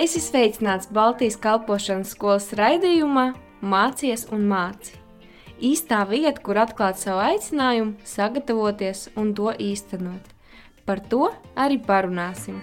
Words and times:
Es 0.00 0.14
esmu 0.16 0.30
sveicināts 0.30 0.86
Baltijas 0.96 1.34
kalpošanas 1.36 2.14
skolas 2.14 2.46
raidījumā 2.56 3.34
Mācies 3.60 4.22
un 4.32 4.46
māci. 4.48 4.94
Īstā 5.60 5.98
vieta, 6.08 6.40
kur 6.40 6.56
atklāt 6.56 6.96
savu 6.96 7.20
aicinājumu, 7.20 7.98
sagatavoties 8.08 9.10
un 9.20 9.34
to 9.36 9.50
īstenot. 9.60 10.30
Par 10.88 11.02
to 11.12 11.28
arī 11.52 11.76
parunāsim. 11.84 12.62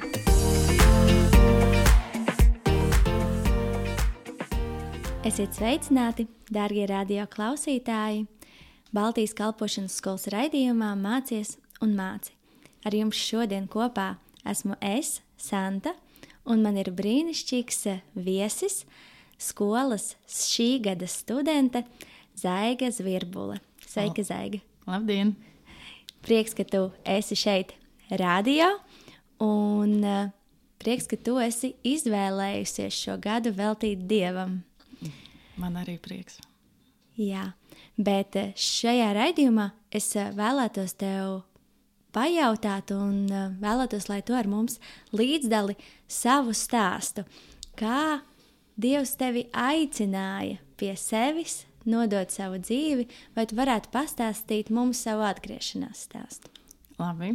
Esiet 5.21 5.53
sveicināti, 5.61 6.25
darbie 6.49 6.89
radio 6.89 7.27
klausītāji! 7.29 8.25
Baltijas 8.89 9.37
kalpošanas 9.37 9.99
skolas 10.01 10.25
raidījumā 10.33 10.95
Mācies 10.97 11.59
un 11.85 11.93
māci. 12.01 12.33
Ar 12.81 12.97
jums 12.97 13.21
šodien 13.29 13.69
kopā 13.69 14.15
esmu 14.41 14.81
es, 14.81 15.19
Santa, 15.37 15.93
un 16.47 16.63
man 16.63 16.79
ir 16.79 16.89
brīnišķīgs 16.95 17.83
viesis, 18.15 18.81
skolas 19.37 20.15
šī 20.31 20.69
gada 20.87 21.09
studente 21.11 21.83
Zaiga 22.37 22.89
Zvirbule. 22.93 23.59
Sveika, 23.87 24.23
Zaiga! 24.23 24.61
Labdien! 24.87 25.35
Prieks, 26.25 26.55
ka 26.57 26.65
tu 26.67 26.87
esi 27.07 27.37
šeit 27.39 27.75
radio, 28.09 28.71
un 29.43 29.99
uh, 30.03 30.31
prieks, 30.81 31.07
ka 31.09 31.19
tu 31.19 31.37
esi 31.43 31.73
izvēlējusies 31.87 33.03
šo 33.05 33.17
gadu 33.21 33.53
veltīt 33.55 34.07
Dievam. 34.09 34.61
Man 35.57 35.77
arī 35.79 35.97
prieks. 36.01 36.37
Jā, 37.17 37.51
bet 37.97 38.35
eh, 38.37 38.51
šajā 38.53 39.09
raidījumā 39.17 39.71
es 39.89 40.11
eh, 40.15 40.29
vēlētos 40.37 40.93
tev 41.01 41.39
pajautāt 42.17 42.91
un 42.95 43.27
eh, 43.29 43.45
vēlētos, 43.61 44.09
lai 44.09 44.23
tu 44.25 44.35
ar 44.37 44.49
mums 44.49 44.81
līdzdali 45.15 45.77
savu 46.09 46.55
stāstu. 46.57 47.27
Kā 47.77 48.23
Dievs 48.77 49.15
tevi 49.17 49.47
aicināja 49.57 50.59
pie 50.77 50.91
sevis, 51.01 51.63
nodot 51.89 52.29
savu 52.29 52.59
dzīvi, 52.61 53.07
vai 53.33 53.47
tu 53.49 53.57
varētu 53.57 53.89
pastāstīt 53.93 54.69
mums 54.73 55.01
savu 55.07 55.25
atgriešanās 55.25 56.03
stāstu? 56.05 56.51
Labi, 56.99 57.31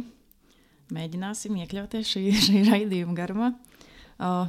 mēģināsim 0.95 1.57
iekļauties 1.63 2.13
šī, 2.13 2.23
šī 2.47 2.63
raidījuma 2.69 3.17
garumā. 3.17 3.51
Uh, 4.23 4.45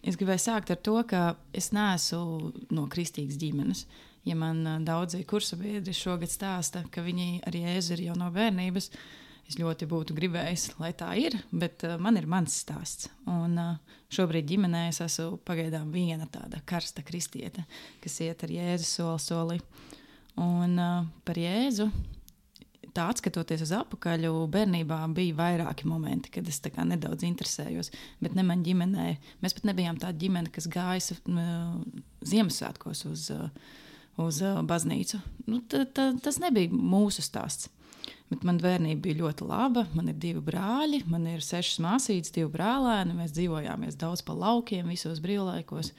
es 0.00 0.16
gribēju 0.16 0.44
sākt 0.46 0.72
ar 0.72 0.80
to, 0.80 0.96
ka 1.08 1.22
es 1.52 1.68
neesmu 1.76 2.52
no 2.72 2.86
kristīgas 2.88 3.36
ģimenes. 3.40 3.84
Ja 4.28 4.36
man 4.38 4.64
uh, 4.64 4.80
daudzi 4.84 5.20
kursabiedri 5.28 5.92
šogad 5.96 6.32
stāsta, 6.32 6.86
ka 6.88 7.04
viņi 7.04 7.42
arī 7.48 7.66
Jēzu 7.66 7.98
ir 7.98 8.06
jau 8.08 8.16
no 8.20 8.32
bērnības, 8.32 8.92
es 9.48 9.56
ļoti 9.58 9.88
būtu 9.88 10.16
gribējis, 10.16 10.66
lai 10.80 10.92
tā 10.96 11.12
ir, 11.20 11.38
bet 11.50 11.84
uh, 11.88 11.96
man 12.00 12.20
ir 12.20 12.28
mans 12.28 12.60
stāsts. 12.64 13.08
Un 13.28 13.56
uh, 13.60 13.96
šobrīd 14.12 14.48
ģimenē 14.50 14.88
es 14.90 15.00
esmu 15.04 15.40
pagaidām 15.48 15.92
viena 15.94 16.28
tāda 16.30 16.60
karsta 16.68 17.04
kristiete, 17.06 17.64
kas 18.04 18.20
iet 18.24 18.44
ar 18.44 18.52
Jēzu 18.52 18.90
soli 18.90 19.24
solī. 19.24 19.58
Un 20.38 20.76
uh, 20.78 21.08
par 21.26 21.40
Jēzu 21.40 21.88
tā 22.94 23.06
atskatoties 23.12 23.62
uz 23.66 23.72
atpakaļ, 23.78 24.26
bērnībā 24.52 25.00
bija 25.14 25.36
vairāki 25.38 25.88
momenti, 25.88 26.32
kad 26.34 26.48
es 26.50 26.60
nedaudz 26.62 27.24
interesējos. 27.26 27.92
Bet 28.22 28.36
ne 28.36 28.44
manā 28.46 28.66
ģimenē, 28.66 29.08
mēs 29.42 29.56
pat 29.56 29.68
nebijām 29.70 30.00
tāda 30.00 30.18
ģimene, 30.18 30.52
kas 30.54 30.68
gāja 30.72 31.16
uh, 31.16 31.78
Ziemassvētkos 32.26 33.04
uz, 33.08 33.28
uh, 33.34 33.48
uz 34.24 34.42
uh, 34.42 34.60
baznīcu. 34.66 35.20
Nu, 35.46 35.60
t, 35.60 35.84
t, 35.94 36.10
tas 36.24 36.40
nebija 36.42 36.72
mūsu 36.74 37.24
stāsts. 37.24 37.70
Bet 38.28 38.44
man 38.44 38.58
bērnība 38.60 39.00
bija 39.06 39.22
ļoti 39.22 39.46
laba. 39.48 39.86
Man 39.96 40.10
ir 40.12 40.16
divi 40.20 40.42
brāļi, 40.44 41.02
man 41.08 41.24
ir 41.30 41.44
sešas 41.44 41.80
māsītes, 41.80 42.32
divi 42.34 42.50
brālēni. 42.52 43.16
Mēs 43.16 43.32
dzīvojāmies 43.36 43.96
daudz 44.00 44.22
pa 44.26 44.36
laukiem, 44.36 44.90
visos 44.92 45.22
brīvlaikos. 45.24 45.94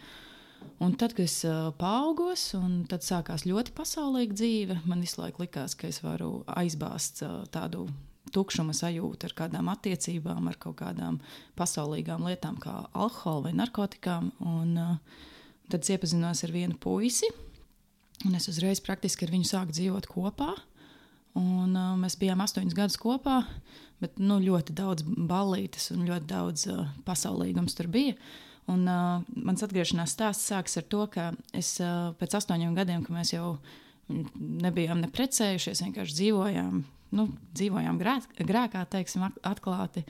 Un 0.84 0.94
tad, 1.00 1.16
kad 1.16 1.26
es 1.26 1.40
uh, 1.48 1.72
paaugos, 1.80 2.44
un 2.60 2.84
tad 2.92 3.04
sākās 3.04 3.48
ļoti 3.50 3.74
pasaulīga 3.76 4.38
dzīve, 4.38 4.78
man 4.88 5.02
visu 5.04 5.24
laiku 5.24 5.44
likās, 5.46 5.74
ka 5.80 5.90
es 5.90 6.04
varu 6.04 6.44
aizbāzt 6.60 7.24
uh, 7.26 7.42
tādu 7.52 7.88
tukšuma 8.36 8.76
sajūtu 8.78 9.26
ar 9.26 9.36
kādām 9.42 9.72
attiecībām, 9.74 10.52
ar 10.52 10.60
kaut 10.62 10.78
kādām 10.84 11.18
pasaulīgām 11.58 12.28
lietām, 12.30 12.60
kā 12.62 12.84
alkohola 12.94 13.48
vai 13.50 13.56
narkotikām. 13.58 14.32
Un, 14.46 14.76
uh, 14.78 15.28
tad 15.72 15.82
es 15.82 15.96
iepazinos 15.96 16.46
ar 16.46 16.54
vienu 16.54 16.78
puisi, 16.78 17.32
un 18.28 18.38
es 18.38 18.52
uzreiz 18.52 18.84
praktiski 18.86 19.26
ar 19.26 19.34
viņu 19.34 19.50
sāku 19.50 19.76
dzīvot 19.76 20.12
kopā. 20.12 20.54
Un, 21.40 21.74
uh, 21.78 21.96
mēs 22.00 22.18
bijām 22.20 22.42
astoņus 22.44 22.76
gadus 22.76 23.00
kopā, 23.00 23.42
bet 24.04 24.20
nu, 24.20 24.40
ļoti 24.44 24.76
daudz 24.76 25.06
ballītes 25.06 25.92
un 25.96 26.06
ļoti 26.08 26.28
daudz 26.28 26.66
uh, 26.72 26.88
pasaulīgums 27.08 27.78
tur 27.78 27.90
bija. 27.92 28.18
Un, 28.70 28.86
uh, 28.86 29.22
mans 29.34 29.64
atgriešanās 29.66 30.14
stāsts 30.18 30.50
sākas 30.52 30.78
ar 30.82 30.88
to, 30.92 31.06
ka 31.14 31.30
es 31.58 31.78
uh, 31.82 32.12
pēc 32.20 32.36
astoņiem 32.42 32.76
gadiem, 32.78 33.06
kad 33.06 33.16
mēs 33.16 33.34
jau 33.34 33.54
nebijām 34.10 35.04
neprecējušies, 35.06 35.84
vienkārši 35.86 36.18
dzīvojām, 36.18 36.82
nu, 37.18 37.30
dzīvojām 37.56 38.02
grē, 38.02 38.18
grēkā, 38.42 38.84
teiksim, 38.92 39.30
atklāti. 39.46 40.06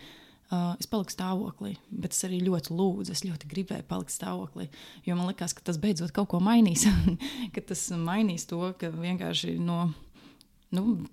Uh, 0.50 0.74
es 0.82 0.90
paliku 0.90 1.14
stāvoklī, 1.14 1.76
bet 1.94 2.16
es 2.16 2.24
arī 2.26 2.40
ļoti 2.42 2.74
lūdzu, 2.74 3.14
es 3.14 3.22
ļoti 3.22 3.50
gribēju 3.52 3.86
palikt 3.86 4.16
stāvoklī. 4.16 4.66
Jo 5.06 5.14
man 5.20 5.30
liekas, 5.30 5.54
ka 5.54 5.62
tas 5.68 5.78
beidzot 5.78 6.10
kaut 6.16 6.32
ko 6.32 6.40
mainīs. 6.42 6.88
ka 7.54 7.62
tas 7.70 7.84
mainīs 7.94 8.48
to, 8.50 8.64
ka 8.82 8.90
vienkārši 8.96 9.60
no 9.62 9.84
Nu, 9.84 10.09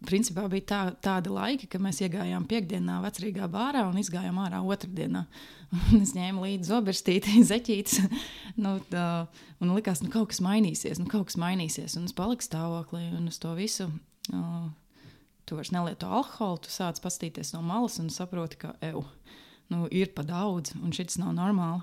principā 0.04 0.44
bija 0.52 0.66
tā, 0.68 0.80
tādi 1.00 1.32
laiki, 1.32 1.68
ka 1.72 1.78
mēs 1.80 2.02
iegājām 2.04 2.44
piekdienā 2.48 2.98
vecrīgā 3.06 3.46
bārā 3.48 3.86
un 3.88 3.96
izgājām 3.96 4.36
ārā 4.42 4.60
otrdienā. 4.60 5.24
es 6.02 6.12
ņēmu 6.16 6.44
līdzi 6.44 6.68
zoberstīti, 6.68 7.40
zeķītes. 7.50 8.02
nu, 8.60 8.76
tā, 8.90 9.06
un 9.64 9.72
likās, 9.72 10.02
ka 10.02 10.08
nu, 10.08 10.12
kaut 10.12 10.32
kas 10.32 10.42
mainīsies, 10.44 11.00
nu, 11.00 11.08
kaut 11.08 11.30
kas 11.30 11.38
mainīsies. 11.40 11.96
Un 11.96 12.04
es 12.08 12.16
paliku 12.16 12.44
stāvoklī 12.44 13.06
un 13.16 13.30
uz 13.30 13.40
to 13.40 13.54
visu. 13.56 13.88
Uh, 14.28 14.66
tu 15.48 15.56
vairs 15.56 15.72
nelieto 15.72 16.10
alkoholu, 16.10 16.60
tu 16.66 16.72
sāc 16.74 17.00
paskatīties 17.00 17.54
no 17.54 17.62
malas 17.64 17.96
un 18.02 18.10
saproti, 18.12 18.58
ka 18.60 18.74
eju, 18.84 19.04
nu, 19.72 19.86
ir 19.88 20.10
pa 20.12 20.26
daudz 20.26 20.74
un 20.76 20.92
šis 20.92 21.16
nav 21.22 21.32
normāli. 21.38 21.80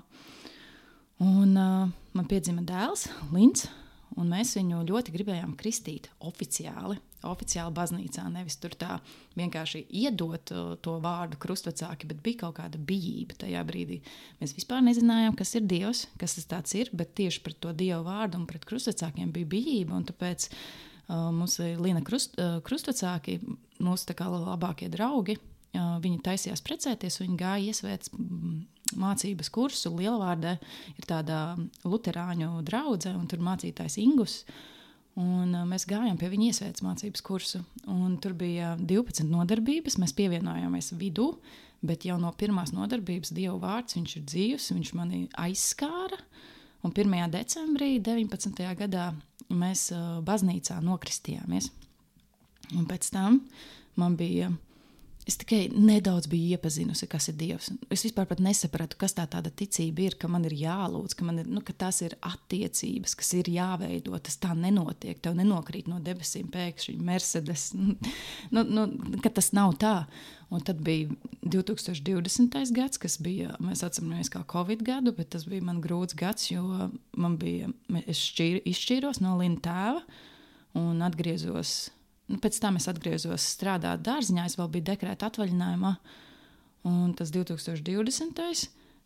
Un 1.24 1.58
uh, 1.58 1.90
man 2.14 2.30
piedzima 2.30 2.62
dēls, 2.66 3.08
Lins, 3.32 3.66
un 4.14 4.30
mēs 4.30 4.54
viņu 4.58 4.84
ļoti 4.86 5.14
gribējām 5.14 5.56
kristīt 5.58 6.10
oficiāli 6.22 7.00
oficiāli 7.28 7.74
baznīcā. 7.74 8.24
Nevis 8.32 8.56
tur 8.62 8.74
tā 8.78 8.98
vienkārši 9.38 9.84
iedot 10.02 10.52
uh, 10.54 10.74
to 10.84 10.96
vārdu 11.04 11.38
krustvecāki, 11.42 12.08
bet 12.10 12.22
bija 12.24 12.44
kaut 12.44 12.58
kāda 12.58 12.80
bijība 12.80 13.38
tajā 13.44 13.62
brīdī. 13.66 14.00
Mēs 14.40 14.56
vispār 14.56 14.84
nezinājām, 14.86 15.36
kas 15.38 15.54
ir 15.58 15.68
Dievs, 15.70 16.04
kas 16.20 16.36
tas 16.50 16.76
ir, 16.78 16.92
bet 16.96 17.14
tieši 17.18 17.42
pret 17.44 17.60
to 17.62 17.72
Dievu 17.76 18.04
vārdu 18.08 18.40
un 18.40 18.48
pret 18.50 18.66
krustvecākiem 18.68 19.32
bija 19.34 19.50
bijība. 19.56 20.02
Tāpēc 20.10 20.50
uh, 20.50 21.30
mums 21.34 21.58
ir 21.64 21.80
Līna 21.82 22.04
krust, 22.06 22.38
uh, 22.38 22.60
krustvecāki, 22.66 23.40
mūsu 23.84 24.14
labākie 24.34 24.90
draugi. 24.92 25.38
Uh, 25.74 25.96
viņi 25.98 26.22
taisījās 26.22 26.62
precēties, 26.62 27.18
viņi 27.18 27.40
gāja 27.40 27.72
iesvērt 27.72 28.12
mm, 28.14 28.60
mācības 29.00 29.50
kursu. 29.50 29.90
Lielvārdē 29.96 30.54
ir 30.94 31.08
tāda 31.08 31.56
luterāņu 31.82 32.60
draudzene, 32.62 33.18
un 33.18 33.26
tur 33.26 33.42
mācītājs 33.42 33.98
Ingus. 34.04 34.44
Uh, 34.44 34.70
Un, 35.20 35.52
uh, 35.54 35.62
mēs 35.68 35.86
gājām 35.86 36.16
pie 36.18 36.30
viņa 36.32 36.48
iesvētas 36.50 36.82
mācības 36.82 37.22
kursu. 37.22 37.60
Tur 38.22 38.34
bija 38.38 38.74
12 38.80 39.28
nodarbības. 39.30 39.98
Mēs 40.02 40.14
pievienojāmies 40.18 40.90
vidū, 40.98 41.28
bet 41.86 42.06
jau 42.08 42.16
no 42.18 42.32
pirmās 42.34 42.74
nodarbības 42.74 43.34
Dieva 43.36 43.54
vārds 43.62 43.98
ir 44.00 44.26
dzīves, 44.26 44.72
viņš 44.74 44.92
mani 44.98 45.22
aizskāra. 45.38 46.18
Un 46.84 46.92
1. 46.92 47.14
decembrī 47.32 47.94
19. 48.02 48.66
gadā 48.80 49.12
mēs 49.54 49.88
uh, 49.94 50.20
baznīcā 50.26 50.80
nokristījāmies. 50.84 51.70
Un 52.74 52.88
pēc 52.90 53.10
tam 53.14 53.42
man 54.00 54.16
bija 54.18 54.50
Es 55.24 55.38
tikai 55.40 55.70
nedaudz 55.72 56.26
biju 56.28 56.52
iepazinusi, 56.52 57.06
kas 57.08 57.30
ir 57.30 57.36
Dievs. 57.40 57.70
Es 57.92 58.02
vispār 58.04 58.28
nesapratu, 58.44 58.98
kas 59.00 59.14
tā 59.16 59.24
tāda 59.30 59.48
ticība 59.48 60.04
ir, 60.04 60.16
ka 60.20 60.28
man 60.28 60.44
ir 60.44 60.52
jālūdz, 60.60 61.16
ka, 61.16 61.24
ir, 61.32 61.48
nu, 61.48 61.62
ka 61.64 61.72
tās 61.84 62.02
ir 62.04 62.16
attiecības, 62.20 63.14
kas 63.16 63.32
ir 63.38 63.48
jāveido. 63.48 64.12
Tas 64.20 64.36
tā 64.42 64.52
nenotiek. 64.58 65.22
Tev 65.24 65.38
nenokrīt 65.38 65.88
no 65.88 65.96
debesīm 66.04 66.50
pēkšņi 66.52 66.98
Mercedes. 67.00 67.70
nu, 68.54 68.66
nu, 68.68 68.86
tas 69.24 69.50
nav 69.56 69.78
tā. 69.80 69.96
Un 70.52 70.60
tad 70.60 70.84
bija 70.84 71.08
2020. 71.40 72.60
gads, 72.76 73.00
kas 73.00 73.16
bija, 73.24 73.56
mēs 73.64 73.80
atceramies, 73.86 74.28
kā 74.30 74.44
Covid 74.52 74.84
gadu, 74.84 75.16
bet 75.16 75.32
tas 75.32 75.48
bija 75.48 75.64
man 75.64 75.80
grūts 75.82 76.14
gads, 76.20 76.50
jo 76.52 76.92
man 77.16 77.40
bija, 77.40 77.72
es 78.04 78.20
šķīr, 78.20 78.60
izšķīros 78.68 79.24
no 79.24 79.38
Lina 79.40 79.58
tēva 79.64 80.04
un 80.78 81.00
atgriezos 81.06 81.88
Nu, 82.30 82.38
pēc 82.40 82.56
tam 82.62 82.78
es 82.80 82.88
atgriezos 82.88 83.44
strādāt 83.54 84.04
dārziņā, 84.06 84.46
es 84.48 84.56
vēl 84.56 84.70
biju 84.72 84.88
dekrēta 84.88 85.28
atvaļinājumā. 85.28 85.92
Un 86.88 87.12
tas 87.16 87.32
2020. 87.32 88.40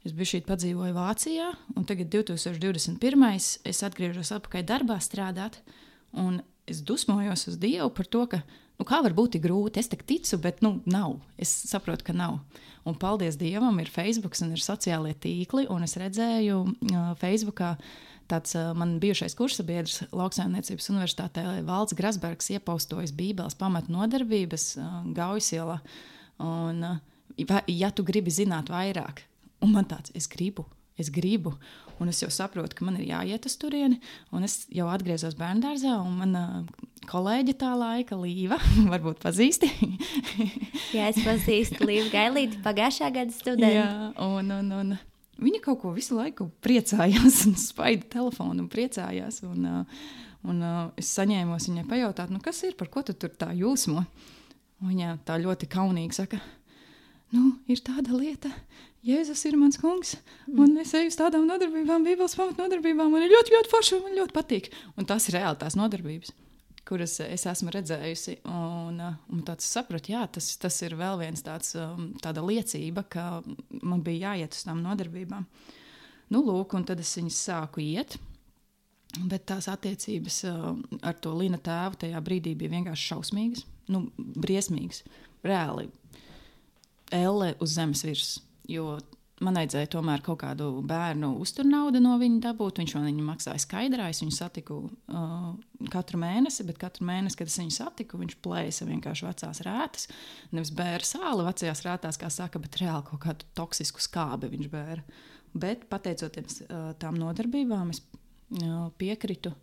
Es 0.07 0.15
biju 0.15 0.31
šeit 0.31 0.47
padzīvoju 0.47 0.95
Vācijā, 0.95 1.49
un 1.75 1.87
tagad 1.87 2.13
2021. 2.13 3.25
es 3.67 3.83
atgriežos 3.87 4.31
atpakaļ 4.37 4.65
darbā 4.67 5.01
strādāt. 5.03 5.59
Un 6.15 6.39
es 6.71 6.81
dusmojos 6.87 7.49
uz 7.51 7.59
Dievu 7.61 7.91
par 7.95 8.07
to, 8.07 8.23
ka 8.31 8.41
nu, 8.79 8.87
kā 8.87 9.01
var 9.03 9.15
būt 9.17 9.41
grūti? 9.43 9.83
Es 9.83 9.91
ticu, 9.91 10.39
bet 10.43 10.63
nu, 10.63 10.79
nav. 10.87 11.19
Es 11.37 11.51
saprotu, 11.69 12.07
ka 12.07 12.15
nav. 12.15 12.39
Un 12.87 12.97
paldies 12.97 13.37
Dievam, 13.41 13.81
ir 13.83 13.91
Facebook 13.91 14.39
un 14.41 14.55
ir 14.55 14.63
sociālie 14.63 15.17
tīkli. 15.19 15.67
Un 15.69 15.83
es 15.85 15.99
redzēju 15.99 16.61
uh, 16.63 17.11
Facebookā. 17.21 17.75
Tāds 18.29 18.53
uh, 18.59 18.75
man 18.77 18.99
bijušais 19.01 19.37
kursabiedrs 19.39 20.03
Lauksaimniecības 20.13 20.91
universitātē, 20.93 21.45
Valds 21.69 21.97
Grasbergs, 21.97 22.51
iepaustojis 22.53 23.15
Bībeles 23.17 23.57
pamatu 23.57 23.95
nodarbības 23.95 24.71
uh, 24.77 24.99
Gaujasielā. 25.17 25.79
Un, 26.45 26.85
uh, 26.85 27.61
ja 27.73 27.89
tu 27.91 28.05
gribi 28.05 28.33
zināt 28.35 28.69
vairāk, 28.73 29.25
un 29.65 29.73
man 29.73 29.89
tāds, 29.89 30.13
es 30.19 30.29
gribu, 30.31 30.67
es 31.01 31.13
gribu. 31.15 31.57
Un 31.99 32.13
es 32.13 32.21
jau 32.23 32.29
saprotu, 32.31 32.77
ka 32.79 32.85
man 32.87 32.95
ir 33.01 33.09
jāiet 33.09 33.47
uz 33.49 33.57
turieni, 33.59 33.97
un 34.31 34.47
es 34.47 34.61
jau 34.71 34.87
atgriezos 34.87 35.35
bērnu 35.39 35.65
dārzā. 35.65 35.97
Mana 36.07 36.63
kolēģe 37.11 37.57
tā 37.59 37.73
laika, 37.75 38.19
Līva, 38.21 38.61
varbūt 38.93 39.19
pazīsti. 39.25 39.71
Jā, 40.95 41.09
es 41.09 41.19
pazīstu 41.25 41.89
Līvu 41.89 42.13
Gailīti, 42.13 42.61
pagājušā 42.63 43.11
gada 43.17 43.35
studentu. 43.35 43.81
Jā, 43.81 43.91
un, 44.29 44.53
un, 44.61 44.75
un 44.79 44.95
viņa 45.43 45.63
kaut 45.65 45.83
ko 45.83 45.93
visu 45.97 46.19
laiku 46.19 46.49
priecājās, 46.65 47.45
un 47.49 47.57
spaida 47.71 48.07
telefonu 48.19 48.65
un 48.65 48.71
priecājās. 48.73 49.43
Un, 49.49 49.69
un 50.49 50.67
es 50.99 51.15
saņēmu 51.17 51.59
viņai 51.59 51.87
pajautāt, 51.89 52.35
nu, 52.35 52.43
kas 52.45 52.63
ir, 52.67 52.77
par 52.79 52.91
ko 52.93 53.05
tu 53.07 53.17
tur 53.17 53.35
tā 53.39 53.53
jūsmo. 53.57 54.05
Viņa 54.85 55.19
tā 55.27 55.41
ļoti 55.43 55.67
kaunīgi 55.71 56.15
saka, 56.21 56.39
nu, 57.35 57.57
ir 57.67 57.81
tāda 57.83 58.15
lieta, 58.15 58.53
Jēzus 59.07 59.45
ir 59.47 59.55
mans 59.55 59.79
kungs, 59.79 60.17
un 60.51 60.75
es 60.83 60.91
eju 60.99 61.09
uz 61.13 61.17
tādām 61.17 61.45
nodarbībām, 61.47 62.03
Bībeles 62.03 62.35
pamatnodarbībām. 62.35 63.13
Man 63.13 63.23
ir 63.25 63.31
ļoti, 63.31 63.55
ļoti 63.55 63.71
forši, 63.71 63.95
un 63.95 64.03
man 64.05 64.17
ļoti 64.19 64.35
patīk. 64.35 64.71
Un 64.99 65.07
tas 65.07 65.29
ir 65.31 65.37
reāli 65.39 65.61
tās 65.61 65.77
nodarbības, 65.79 66.33
kuras 66.89 67.19
es 67.25 67.45
esmu 67.51 67.73
redzējusi. 67.75 68.39
Un, 68.49 69.01
un 69.03 69.43
tāds 69.47 69.69
sapratu, 69.69 70.13
jā, 70.15 70.25
tas, 70.33 70.51
tas 70.61 70.79
ir 70.87 70.97
vēl 70.99 71.21
viens 71.23 71.45
tāds 71.45 71.75
um, 71.79 72.11
liecība, 72.49 73.05
ka 73.11 73.27
man 73.83 74.03
bija 74.07 74.33
jāiet 74.33 74.57
uz 74.57 74.65
tām 74.67 74.81
nodarbībām. 74.85 75.47
Nu, 76.33 76.43
lūk, 76.45 76.75
un 76.77 76.89
tad 76.89 77.01
es 77.01 77.15
viņus 77.19 77.45
sāku 77.49 77.85
iet. 77.85 78.19
Bet 79.19 79.47
tās 79.49 79.71
attiecības 79.73 80.43
uh, 80.51 80.75
ar 81.01 81.17
to 81.17 81.33
Līna 81.37 81.61
tēvu 81.65 82.03
tajā 82.05 82.21
brīdī 82.25 82.53
bija 82.59 82.75
vienkārši 82.77 83.13
šausmīgas, 83.13 83.65
nu, 83.95 84.05
briesmīgas. 84.17 85.01
Reāli, 85.47 85.87
elle 87.15 87.55
uz 87.63 87.79
zemes 87.79 88.05
virsmas 88.05 88.43
jo 88.69 88.99
man 89.45 89.59
vajadzēja 89.59 89.91
tomēr 89.93 90.23
kaut 90.25 90.41
kādu 90.43 90.69
bērnu 90.87 91.31
uzturnaudu 91.43 92.01
no 92.03 92.17
viņa 92.21 92.41
dabūt. 92.49 92.81
Viņš 92.83 92.95
man 92.97 93.07
viņu 93.09 93.27
maksāja 93.27 93.63
skaidrā. 93.63 94.09
Es 94.13 94.23
viņu 94.23 94.35
satiku 94.35 94.79
uh, 94.89 95.49
katru 95.93 96.21
mēnesi, 96.23 96.67
bet 96.69 96.81
katru 96.81 97.07
mēnesi, 97.09 97.39
kad 97.39 97.51
es 97.51 97.59
viņu 97.61 97.75
satiku, 97.77 98.21
viņš 98.21 98.39
plēsa 98.45 98.89
vienkārši 98.89 99.29
vecās 99.29 99.63
rētas. 99.67 100.09
Nevis 100.55 100.73
bēra 100.79 101.07
sāli 101.07 101.47
vecajās 101.49 101.85
rētās, 101.87 102.21
kā 102.21 102.31
saka, 102.35 102.63
bet 102.63 102.81
reāli 102.83 103.07
kaut 103.11 103.23
kādu 103.27 103.51
toksisku 103.59 104.03
skābi 104.05 104.51
viņš 104.55 104.71
bēra. 104.73 105.05
Bet 105.59 105.87
pateicoties 105.91 106.63
uh, 106.67 106.91
tām 107.01 107.19
nodarbībām, 107.21 107.95
es 107.95 108.03
uh, 108.05 108.89
piekritu, 109.01 109.55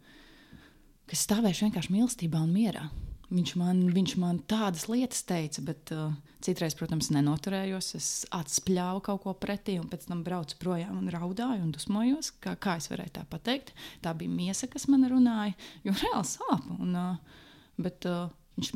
ka 1.06 1.19
stāvēšu 1.19 1.68
vienkārši 1.68 1.94
mīlestībā 1.94 2.42
un 2.42 2.56
mierā. 2.56 2.88
Viņš 3.35 3.51
man, 3.59 3.81
viņš 3.91 4.13
man 4.21 4.37
tādas 4.47 4.85
lietas 4.87 5.25
teica, 5.27 5.63
bet 5.65 5.91
uh, 5.91 6.13
citreiz, 6.45 6.75
protams, 6.77 7.09
nenoturējos. 7.11 7.89
Es 7.97 8.09
atspļāvu 8.35 9.01
kaut 9.07 9.23
ko 9.25 9.33
pretī, 9.39 9.75
un 9.81 9.89
pēc 9.91 10.05
tam 10.07 10.21
braucu 10.23 10.55
projām 10.61 11.01
un 11.01 11.11
raudāju 11.11 11.65
un 11.65 11.73
dusmojos. 11.75 12.31
Kā, 12.43 12.53
kā 12.61 12.77
es 12.79 12.87
varēju 12.91 13.15
tā 13.17 13.25
pateikt? 13.31 13.73
Tā 14.05 14.13
bija 14.17 14.31
miesa, 14.31 14.69
kas 14.71 14.87
man 14.91 15.07
runāja, 15.11 15.55
jo 15.83 15.95
reāli 15.97 16.29
sāp. 16.29 16.69
Un, 16.77 16.95
uh, 16.95 17.41
bet 17.81 18.07
uh, 18.07 18.29
viņš 18.59 18.71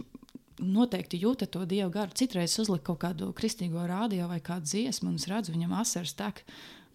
noteikti 0.59 1.21
jūta 1.21 1.47
to 1.47 1.63
dievu 1.69 1.93
garu. 1.95 2.17
Citreiz 2.19 2.57
uzlika 2.59 2.89
kaut 2.91 3.03
kādu 3.05 3.31
kristīgo 3.37 3.85
rādio 3.87 4.27
vai 4.27 4.41
kādu 4.43 4.67
dziesmu, 4.67 5.13
un 5.13 5.21
es 5.21 5.29
redzu, 5.31 5.55
viņam 5.55 5.77
asaras 5.79 6.17
tek, 6.19 6.43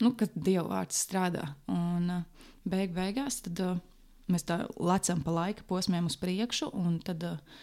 nu, 0.05 0.13
kad 0.19 0.37
dievu 0.37 0.69
vārds 0.75 1.01
strādā. 1.07 1.49
Un 1.73 2.13
uh, 2.19 2.47
beig 2.69 2.93
beigās 2.93 3.41
tad. 3.47 3.65
Uh, 3.65 3.83
Mēs 4.31 4.47
tā 4.49 4.63
lecam 4.81 5.21
pa 5.25 5.33
laika 5.35 5.65
posmiem 5.69 6.07
uz 6.09 6.17
priekšu, 6.21 6.71
un 6.81 6.97
tad 7.05 7.25
uh, 7.29 7.57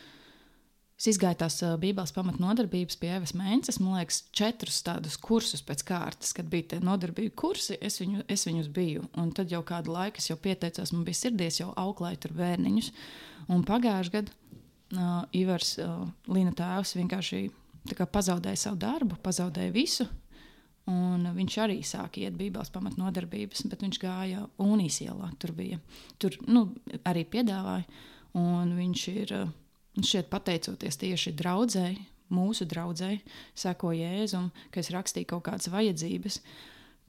es 1.00 1.08
izgāju 1.10 1.40
tās 1.42 1.58
uh, 1.66 1.74
Bībeles 1.82 2.14
pamatnodarbības 2.14 3.00
pie 3.02 3.16
Evas 3.16 3.34
Mēnesis. 3.38 3.80
Man 3.82 3.98
liekas, 3.98 4.22
četrus 4.38 4.78
tādus 4.86 5.18
kursus 5.22 5.64
pēc 5.66 5.82
kārtas, 5.88 6.36
kad 6.38 6.52
bija 6.52 6.76
tie 6.76 6.82
nodarbību 6.86 7.34
kursi, 7.42 7.80
es, 7.82 7.98
viņu, 8.04 8.28
es 8.30 8.46
viņus 8.46 8.70
biju. 8.76 9.08
Un 9.18 9.34
tad 9.38 9.54
jau 9.54 9.64
kādu 9.66 9.96
laiku 9.96 10.22
es 10.22 10.30
jau 10.30 10.38
pieteicos, 10.38 10.94
man 10.94 11.08
bija 11.08 11.24
sirdies 11.24 11.58
jau 11.64 11.72
auklēt 11.82 12.30
ar 12.30 12.38
bērniņus. 12.44 12.92
Un 13.50 13.66
pagājušajā 13.66 14.20
gadā 14.20 14.38
uh, 14.38 15.26
Ivars 15.42 15.76
uh, 15.82 16.06
Līna 16.30 16.54
tēvs 16.58 16.94
vienkārši 17.00 17.48
pazaudēja 18.06 18.68
savu 18.68 18.78
darbu, 18.86 19.18
pazaudēja 19.26 19.74
visu. 19.74 20.06
Un 20.90 21.28
viņš 21.36 21.58
arī 21.62 21.82
sāka 21.86 22.24
iet 22.24 22.38
Bībeles 22.40 22.72
pamatnodarbības, 22.74 23.68
bet 23.70 23.84
viņš 23.86 24.00
gāja 24.02 24.48
Unijas 24.62 24.98
ielā. 25.06 25.30
Tur 25.40 25.54
bija. 25.58 25.78
Tur 26.18 26.38
nu, 26.50 26.72
arī 27.06 27.26
piedāvāja. 27.30 27.86
Un 28.40 28.74
viņš 28.78 29.04
ir 29.12 29.36
šeit 30.08 30.32
pateicoties 30.32 30.98
tieši 30.98 31.36
draudzēji, 31.38 32.00
mūsu 32.32 32.66
draudzēji, 32.72 33.22
sekoja 33.60 34.12
Jēzum, 34.16 34.50
ka 34.72 34.82
es 34.82 34.92
rakstīju 34.96 35.34
kaut 35.34 35.46
kādas 35.50 35.70
vajadzības. 35.72 36.40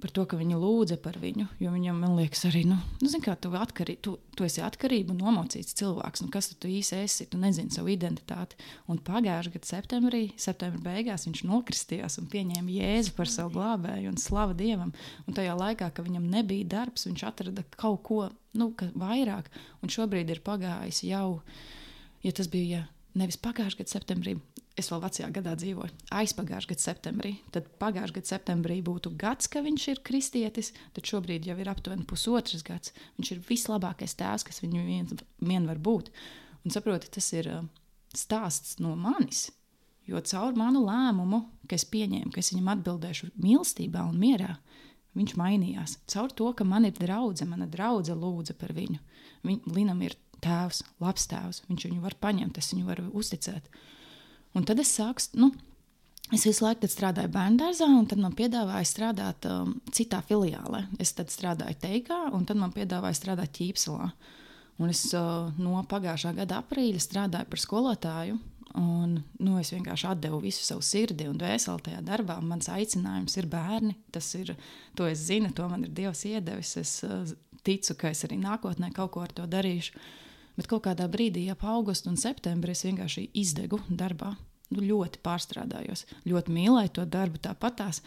Par 0.03 0.11
to, 0.11 0.25
ka 0.27 0.35
viņa 0.35 0.57
lūdza 0.59 0.97
par 0.99 1.15
viņu. 1.23 1.45
Jo 1.63 1.71
viņam, 1.71 2.01
man 2.03 2.17
liekas, 2.19 2.41
arī, 2.49 2.65
nu, 2.67 2.75
nu 2.99 3.11
zin, 3.11 3.23
kā, 3.23 3.37
tu, 3.39 3.53
atkarī, 3.55 3.95
tu, 4.03 4.17
tu 4.35 4.43
esi 4.43 4.59
atkarība 4.67 5.15
un 5.15 5.21
nomocīts 5.23 5.77
cilvēks. 5.79 6.25
Nu, 6.25 6.31
kas 6.35 6.51
tu 6.59 6.67
īsi 6.67 6.97
esi? 7.05 7.29
Tu 7.31 7.39
nezini 7.39 7.71
savu 7.71 7.93
identitāti. 7.95 8.59
Un 8.91 8.99
pagājušā 9.07 9.53
gada 9.55 9.71
septembrī, 9.71 10.23
septembrī 10.43 10.83
beigās, 10.89 11.29
viņš 11.29 11.45
nokristījās 11.47 12.19
un 12.19 12.27
pieņēma 12.33 12.75
Jēzu 12.81 13.15
par 13.15 13.31
savu 13.31 13.55
glābēju 13.55 14.11
un 14.11 14.19
slavu 14.19 14.59
Dievam. 14.59 14.91
Un 15.29 15.39
tajā 15.39 15.55
laikā, 15.61 15.93
kad 15.95 16.09
viņam 16.09 16.27
nebija 16.35 16.73
darbs, 16.75 17.07
viņš 17.07 17.23
atrada 17.31 17.63
kaut 17.77 18.03
ko 18.09 18.25
nu, 18.59 18.73
vairāk. 18.99 19.53
Un 19.87 19.95
šobrīd 19.95 20.35
ir 20.35 20.43
pagājis 20.43 21.05
jau, 21.07 21.39
ja 22.27 22.35
tas 22.35 22.51
bija 22.51 22.89
nevis 23.19 23.39
pagājušā 23.43 23.83
gada 23.83 23.93
septembrī, 23.93 24.35
es 24.79 24.89
vēl 24.93 25.03
vecajā 25.03 25.29
gadā 25.37 25.55
dzīvoju, 25.61 25.97
aizpagājušā 26.17 26.71
gada 26.73 26.85
septembrī. 26.85 27.33
Tad 27.55 27.69
pagājušā 27.83 28.17
gada 28.19 28.33
septembrī 28.33 28.79
būtu 28.85 29.13
gads, 29.21 29.51
ka 29.53 29.63
viņš 29.65 29.89
ir 29.93 30.03
kristietis, 30.07 30.73
tad 30.97 31.09
šobrīd 31.09 31.49
jau 31.49 31.59
ir 31.61 31.71
aptuveni 31.73 32.07
pusotrs 32.09 32.65
gads. 32.67 32.95
Viņš 33.19 33.35
ir 33.35 33.43
vislabākais 33.49 34.17
tēvs, 34.21 34.47
kas 34.49 34.63
viņam 34.65 34.89
vien, 34.89 35.25
vien 35.41 35.69
var 35.69 35.81
būt. 35.83 36.13
Un 36.63 36.75
saproti, 36.75 37.11
tas 37.13 37.33
ir 37.37 37.51
stāsts 38.17 38.79
no 38.83 38.95
manis. 38.97 39.51
Jo 40.09 40.19
caur 40.27 40.57
manu 40.59 40.83
lēmumu, 40.83 41.45
ka 41.71 41.77
es 41.79 41.87
pieņēmu, 41.87 42.33
ka 42.35 42.43
es 42.43 42.51
viņam 42.53 42.73
atbildēšu 42.75 43.31
mīlestībā 43.39 44.03
un 44.09 44.19
mierā, 44.19 44.57
viņš 45.19 45.37
mainījās. 45.39 45.99
Caur 46.11 46.33
to, 46.35 46.49
ka 46.59 46.67
man 46.67 46.89
ir 46.89 46.97
draudzene, 46.97 47.53
mana 47.53 47.69
draudzene 47.71 48.19
lūdza 48.19 48.57
par 48.59 48.75
viņu. 48.75 48.99
Viņ, 49.47 49.61
Linam 49.77 50.03
ir 50.03 50.17
tēvs, 50.43 50.83
labs 51.03 51.29
tēvs, 51.31 51.63
viņš 51.69 51.89
viņu 51.89 52.05
var 52.05 52.17
paņemt, 52.23 52.59
es 52.59 52.73
viņu 52.75 52.89
varu 52.89 53.09
uzticēt. 53.19 53.69
Un 54.57 54.67
tad 54.69 54.83
es 54.83 54.93
sāku, 54.93 55.25
nu, 55.41 55.51
es 56.35 56.45
visu 56.49 56.65
laiku 56.67 56.91
strādāju 56.91 57.33
bērnu 57.33 57.61
dārzā, 57.63 57.89
un 57.89 58.07
tad 58.11 58.21
man 58.21 58.37
piedāvāja 58.37 58.89
strādāt 58.89 59.49
um, 59.49 59.75
citā 59.95 60.21
filiālē. 60.29 60.85
Es 61.03 61.15
tad 61.17 61.33
strādāju 61.33 61.79
Teikā, 61.83 62.23
un 62.37 62.47
tad 62.49 62.61
man 62.61 62.75
piedāvāja 62.75 63.19
strādāt 63.19 63.55
Ķīpselā. 63.57 64.11
Un 64.83 64.91
es 64.91 65.05
uh, 65.15 65.53
no 65.61 65.83
pagājušā 65.89 66.35
gada 66.41 66.63
aprīļa 66.63 67.03
strādāju 67.03 67.51
par 67.53 67.63
skolotāju. 67.63 68.41
Un, 68.81 69.19
nu, 69.37 69.59
es 69.61 69.69
vienkārši 69.75 70.15
devu 70.23 70.39
visu 70.41 70.63
savu 70.65 70.81
sirdi 70.85 71.27
un 71.29 71.37
dvēseli 71.41 71.85
tajā 71.89 72.01
darbā. 72.07 72.39
Mans 72.41 72.71
aicinājums 72.73 73.37
ir 73.37 73.49
bērni. 73.53 73.99
Tas 74.15 74.31
ir, 74.39 74.55
to 74.97 75.09
es 75.11 75.27
zinu, 75.29 75.53
to 75.53 75.69
man 75.69 75.85
ir 75.85 75.93
Dievs 75.93 76.25
iedevis. 76.29 76.73
Es 76.81 76.95
uh, 77.05 77.29
ticu, 77.67 77.97
ka 78.01 78.13
es 78.13 78.25
arī 78.27 78.41
nākotnē 78.41 78.91
kaut 78.97 79.13
ko 79.15 79.25
ar 79.25 79.35
to 79.37 79.47
darīšu. 79.51 80.01
Bet 80.57 80.69
kaut 80.71 80.85
kādā 80.87 81.07
brīdī, 81.11 81.47
ap 81.53 81.65
augustu 81.65 82.11
un 82.13 82.19
septembri, 82.21 82.75
es 82.77 82.85
vienkārši 82.85 83.29
izdegu 83.41 83.81
darbā. 83.89 84.35
Nu, 84.73 84.81
ļoti 84.85 85.21
pārstrādājos, 85.25 86.07
ļoti 86.29 86.53
mīlēju 86.53 86.95
to 86.97 87.07
darbu 87.09 87.41
tāpatās, 87.45 88.01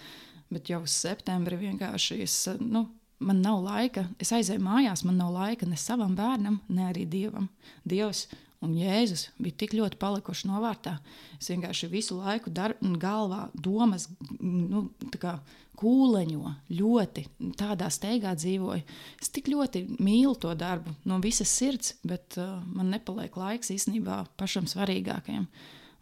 bet 0.49 0.69
jau 0.69 0.81
uz 0.85 0.93
septembri 0.93 1.59
vienkārši 1.61 2.21
es. 2.25 2.37
Nu, 2.61 2.87
Man 3.25 3.37
nav 3.39 3.61
laika, 3.63 4.09
es 4.19 4.33
aizēju 4.35 4.59
mājās, 4.59 5.05
man 5.07 5.15
nav 5.15 5.29
laika 5.31 5.65
ne 5.69 5.77
savam 5.79 6.17
bērnam, 6.17 6.57
ne 6.67 6.89
arī 6.89 7.05
dievam. 7.07 7.47
Dievs 7.87 8.25
un 8.65 8.73
Jēzus 8.75 9.29
bija 9.39 9.55
tik 9.61 9.75
ļoti 9.77 9.99
palikuši 10.01 10.49
novārtā. 10.49 10.97
Es 11.39 11.47
vienkārši 11.51 11.89
visu 11.91 12.19
laiku 12.19 12.51
dar, 12.51 12.75
galvā 12.81 13.45
domas, 13.55 14.09
nu, 14.41 14.89
kā 15.15 15.37
kūleņo, 15.79 16.51
ļoti 16.75 17.25
tādā 17.59 17.89
steigā 17.93 18.35
dzīvoju. 18.37 18.83
Es 19.21 19.31
tik 19.33 19.49
ļoti 19.51 19.85
mīlu 19.99 20.35
to 20.41 20.53
darbu 20.57 20.95
no 21.09 21.19
visas 21.23 21.51
sirds, 21.51 21.95
bet 22.07 22.37
uh, 22.41 22.59
man 22.65 22.91
nepaliek 22.93 23.35
laiks 23.39 23.73
īstenībā 23.75 24.23
pašam 24.39 24.69
svarīgākajam. 24.71 25.47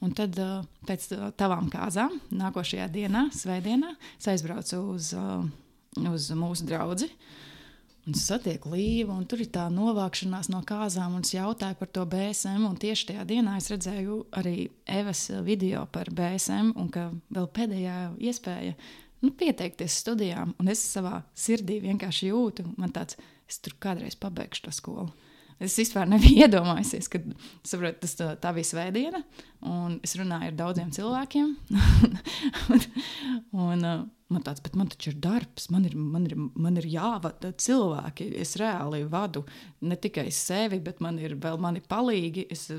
Un 0.04 0.12
tad 0.18 0.38
uh, 0.42 0.66
pēc 0.88 1.08
tavām 1.40 1.70
kāzām, 1.74 2.20
nākošajā 2.36 2.90
dienā, 2.92 3.30
svētdienā, 3.36 3.96
es 4.20 4.30
aizbraucu 4.34 4.82
uz, 4.94 5.14
uh, 5.18 5.46
uz 6.12 6.30
mūsu 6.38 6.68
draugu. 6.68 7.10
Un 8.04 8.18
satiek 8.20 8.66
līvu, 8.68 9.14
un 9.16 9.24
tur 9.32 9.40
ir 9.40 9.48
tā 9.56 9.70
novākšanās 9.72 10.50
no 10.52 10.60
kāzām, 10.68 11.14
un 11.16 11.24
es 11.24 11.32
jautāju 11.38 11.78
par 11.80 11.88
to 11.96 12.04
BSM. 12.12 12.66
Tieši 12.82 13.06
tajā 13.14 13.24
dienā 13.30 13.54
es 13.62 13.70
redzēju 13.72 14.18
arī 14.42 14.66
Evas 14.92 15.30
video 15.46 15.86
par 15.88 16.12
BSM, 16.12 16.74
un 16.76 16.90
ka 16.92 17.06
vēl 17.32 17.48
pēdējā 17.56 17.96
iespēja 18.28 18.76
nu, 19.24 19.32
pieteikties 19.40 20.00
studijām. 20.04 20.54
Un 20.60 20.72
es 20.74 20.84
savā 20.84 21.22
sirdī 21.38 21.80
vienkārši 21.84 22.32
jūtu, 22.32 22.68
man 22.78 22.94
tāds, 22.96 23.18
es 23.50 23.62
tur 23.64 23.78
kādreiz 23.82 24.18
pabeigšu 24.20 24.68
to 24.68 24.76
skolu. 24.76 25.12
Es 25.64 25.78
vispār 25.80 26.10
nebiju 26.10 26.42
iedomājies, 26.48 27.08
ka 27.12 27.22
saprot, 27.68 28.02
tas, 28.02 28.18
tā, 28.20 28.34
tā 28.42 28.52
bija 28.56 28.72
svētdiena, 28.72 29.22
un 29.70 30.00
es 30.04 30.18
runāju 30.20 30.52
ar 30.52 30.58
daudziem 30.60 30.92
cilvēkiem. 30.96 31.54
un, 32.74 32.84
un, 33.54 33.86
uh, 33.88 34.04
man 34.34 34.46
tāds, 34.46 34.64
bet 34.66 34.76
man 34.80 34.92
taču 34.92 35.14
ir 35.14 35.20
darbs, 35.24 35.70
man 35.72 35.88
ir, 35.88 35.96
man 35.96 36.28
ir, 36.28 36.36
man 36.36 36.82
ir 36.82 36.90
jāvada 36.92 37.54
cilvēki. 37.54 38.34
Es 38.44 38.58
reāli 38.60 39.04
vadu 39.08 39.46
ne 39.88 40.00
tikai 40.00 40.28
sevi, 40.34 40.82
bet 40.84 41.04
man 41.06 41.22
ir 41.22 41.38
vēl 41.40 41.62
mani 41.62 41.84
palīgi. 41.86 42.50
Es, 42.54 42.70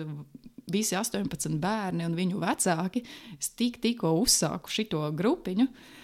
Visi 0.72 0.96
18 0.96 1.58
bērni 1.60 2.06
un 2.06 2.14
viņu 2.16 2.38
vecāki. 2.40 3.02
Es 3.36 3.50
tik, 3.52 3.82
tikko 3.82 4.14
uzsāku 4.16 4.72
šo 4.72 5.10
grupiņu. 5.12 5.66
Uh, 5.68 6.03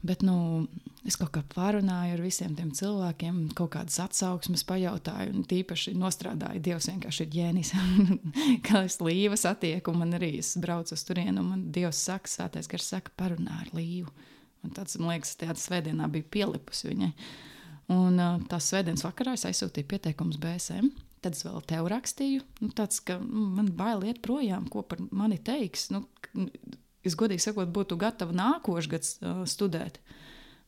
Bet 0.00 0.22
nu, 0.24 0.64
es 1.04 1.18
kaut 1.20 1.28
kā 1.34 1.42
pārunāju 1.52 2.14
ar 2.14 2.22
visiem 2.24 2.54
tiem 2.56 2.70
cilvēkiem, 2.76 3.40
kaut 3.56 3.74
kādas 3.74 3.98
atsauksmes 4.00 4.64
pajautāju, 4.68 5.34
un 5.36 5.44
tīpaši 5.48 5.92
nostrādāju. 6.00 6.62
Dievs 6.64 6.88
vienkārši 6.88 7.26
ir 7.26 7.30
ģēnijs. 7.34 7.72
Kā 8.66 8.84
es 8.86 8.96
līvu 9.04 9.36
satieku, 9.40 9.92
man 9.96 10.16
arī 10.16 10.38
es 10.40 10.54
braucu 10.60 10.96
uz 10.96 11.04
turieni, 11.04 11.36
un 11.36 11.52
man 11.52 11.66
Dievs 11.74 12.00
saka, 12.08 12.32
sātais 12.32 12.70
gars 12.70 12.88
saka, 12.94 13.12
parunā 13.20 13.60
ar 13.66 13.70
līvu. 13.76 14.08
Un 14.64 14.72
tāds, 14.76 14.96
man 15.00 15.14
liekas, 15.14 15.36
tajā 15.40 15.56
svētdienā 15.60 16.08
bija 16.12 16.28
pielipusi 16.32 16.88
viņai. 16.88 17.12
Un 17.92 18.20
uh, 18.22 18.40
tās 18.48 18.68
svētdienas 18.70 19.04
vakarā 19.04 19.36
es 19.36 19.44
aizsūtīju 19.48 19.88
pieteikumus 19.90 20.40
BSM. 20.40 20.92
Tad 21.20 21.36
es 21.36 21.44
vēl 21.44 21.60
tev 21.68 21.88
rakstīju, 21.92 22.44
nu, 22.64 22.70
tāds, 22.76 23.02
ka 23.04 23.18
nu, 23.20 23.50
man 23.58 23.68
bail 23.76 24.06
iet 24.08 24.22
projām, 24.24 24.64
ko 24.72 24.80
par 24.88 25.02
mani 25.12 25.36
teiks. 25.44 25.90
Nu, 25.92 26.06
es 27.06 27.16
godīgi 27.18 27.44
sakot, 27.44 27.70
būtu 27.72 27.98
gatava 28.00 28.34
nākošais 28.36 28.90
gads 28.90 29.14
uh, 29.20 29.44
studēt. 29.48 30.00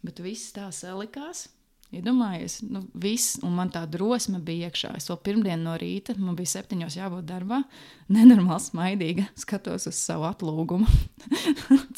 Bet 0.02 0.22
viss 0.22 0.54
tā 0.54 0.68
salikās. 0.74 1.48
Iedomājieties, 1.92 2.54
nu, 2.72 2.80
viss, 2.96 3.34
un 3.44 3.52
man 3.52 3.68
tā 3.72 3.82
drosme 3.84 4.38
bija 4.40 4.70
iekšā. 4.70 4.94
Es 4.96 5.10
vēl 5.10 5.18
pirmdienu 5.26 5.66
no 5.66 5.74
rīta, 5.76 6.14
man 6.16 6.38
bija 6.38 6.54
septiņos 6.54 6.96
jābūt 6.96 7.26
darbā, 7.28 7.60
nenormāli 8.16 8.64
smaidīga, 8.64 9.26
skatos 9.38 9.90
uz 9.90 9.98
savu 10.00 10.24
atlūgumu. 10.30 10.88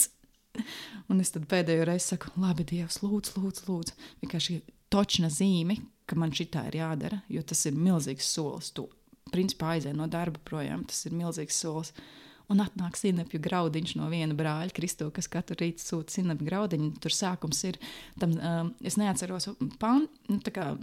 un 1.11 1.23
es 1.23 1.31
tad 1.37 1.47
pēdējo 1.51 1.87
reizi 1.87 2.11
saku, 2.11 2.35
labi, 2.43 2.67
Dievs, 2.73 2.99
lūdzu, 3.05 3.39
lūdzu, 3.39 3.69
lūdzu. 3.71 4.11
Vienkārši 4.25 4.59
točna 4.91 5.31
zīme, 5.31 5.79
ka 6.11 6.19
man 6.19 6.35
šī 6.35 6.49
tā 6.51 6.67
ir 6.73 6.81
jādara, 6.83 7.23
jo 7.31 7.47
tas 7.47 7.63
ir 7.71 7.79
milzīgs 7.79 8.35
solis. 8.35 8.75
Tu 8.75 8.89
principā 9.31 9.77
aizēji 9.77 9.95
no 9.97 10.11
darba 10.11 10.43
projām, 10.43 10.83
tas 10.91 11.07
ir 11.07 11.15
milzīgs 11.15 11.63
solis. 11.63 11.95
Uh, 11.95 12.25
un 12.53 12.61
atnāk 12.65 12.99
sinepju 12.99 13.41
graudiņš 13.45 13.95
no 13.99 14.09
viena 14.13 14.37
brāļa, 14.37 14.73
Kristo, 14.77 15.09
kas 15.15 15.29
katru 15.33 15.57
rītu 15.63 15.83
sūta 15.85 16.17
sinepju 16.19 16.49
graudiņu. 16.49 16.91
Tur 17.03 17.15
sākums 17.15 17.63
ir, 17.69 17.79
tam, 18.21 18.35
um, 18.37 18.73
es 18.85 18.99
neatceros 19.01 19.49
pan, 19.81 20.07
nu, 20.29 20.41
kā, 20.55 20.75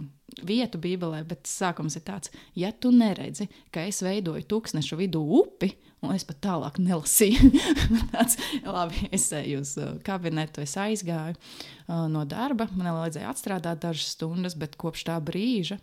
vietu 0.48 0.80
Bībelē, 0.82 1.22
bet 1.28 1.46
sākums 1.50 1.96
ir 1.98 2.04
tāds, 2.06 2.32
ja 2.58 2.72
tu 2.72 2.92
neredzi, 2.94 3.48
ka 3.74 3.84
es 3.88 4.02
veidoju 4.04 4.46
tūkstnešu 4.50 4.98
vidū 4.98 5.22
upi, 5.42 5.70
un 6.02 6.16
es 6.16 6.26
pat 6.26 6.40
tālāk 6.48 6.80
nelasīju. 6.82 7.52
tāds, 8.14 8.40
labi, 8.66 9.06
es 9.14 9.28
eju 9.38 9.62
uz 9.62 9.76
uh, 9.78 9.94
kabinetu, 10.06 10.64
es 10.66 10.74
aizgāju 10.80 11.36
uh, 11.38 12.08
no 12.10 12.26
darba, 12.28 12.66
man 12.74 12.90
vajadzēja 12.98 13.30
atstrādāt 13.30 13.86
dažas 13.86 14.16
stundas, 14.16 14.58
bet 14.58 14.78
kopš 14.80 15.06
tā 15.12 15.20
brīža, 15.22 15.78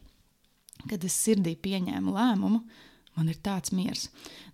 kad 0.90 1.04
es 1.08 1.16
sirdī 1.24 1.56
pieņēmu 1.60 2.16
lēmumu, 2.16 2.64
uh, 2.66 2.86
man 3.18 3.32
ir 3.32 3.39
tāds 3.44 3.74
miers. 3.75 4.10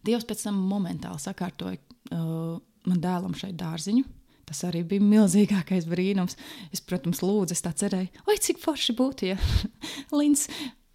Dievs 0.06 0.28
pēc 0.28 0.46
tam 0.48 0.62
momentāli 0.70 1.22
sakārtoja 1.22 1.80
uh, 2.12 2.56
man 2.86 3.02
dēlam 3.02 3.36
šeit 3.38 3.58
dārziņu. 3.60 4.06
Tas 4.46 4.62
arī 4.68 4.84
bija 4.86 5.02
milzīgākais 5.02 5.88
brīnums. 5.90 6.38
Es, 6.70 6.84
protams, 6.86 7.24
lūdzu, 7.26 7.56
es 7.56 7.64
tā 7.66 7.74
cerēju, 7.74 8.26
oi, 8.30 8.36
cik 8.42 8.62
forši 8.62 8.94
būtu, 8.98 9.32
ja 9.32 9.38
Lins 10.18 10.46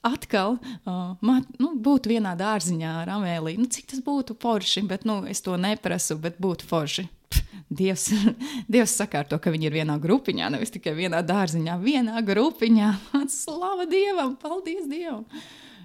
atkal 0.07 0.57
uh, 0.57 1.17
man, 1.21 1.45
nu, 1.61 1.75
būtu 1.76 2.12
vienā 2.14 2.37
dārziņā 2.38 2.93
ar 3.02 3.11
Amēliju. 3.19 3.64
Nu, 3.64 3.71
cik 3.71 3.90
tas 3.90 4.05
būtu 4.05 4.38
forši, 4.40 4.85
bet 4.88 5.07
nu, 5.09 5.21
es 5.29 5.43
to 5.45 5.59
neprasu, 5.61 6.17
bet 6.23 6.38
būtu 6.40 6.69
forši. 6.71 7.09
Dievs, 7.71 8.09
Dievs 8.73 8.97
sakārto, 8.99 9.38
ka 9.43 9.52
viņi 9.55 9.69
ir 9.69 9.76
vienā 9.81 9.99
grupiņā, 10.02 10.50
nevis 10.55 10.73
tikai 10.75 10.95
vienā 10.97 11.23
dārziņā, 11.26 11.76
vienā 11.83 12.23
grupiņā. 12.26 12.93
Slava 13.43 13.87
Dievam, 13.90 14.37
paldies 14.40 14.88
Dievam! 14.90 15.26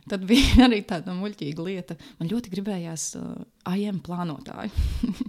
Tad 0.10 0.26
bija 0.30 0.68
arī 0.68 0.84
tāda 0.86 1.16
muļķīga 1.18 1.66
lieta. 1.66 1.96
Man 2.20 2.30
ļoti 2.30 2.52
gribējās 2.54 3.08
uh, 3.18 3.32
AM 3.72 4.02
plānotāju. 4.06 4.70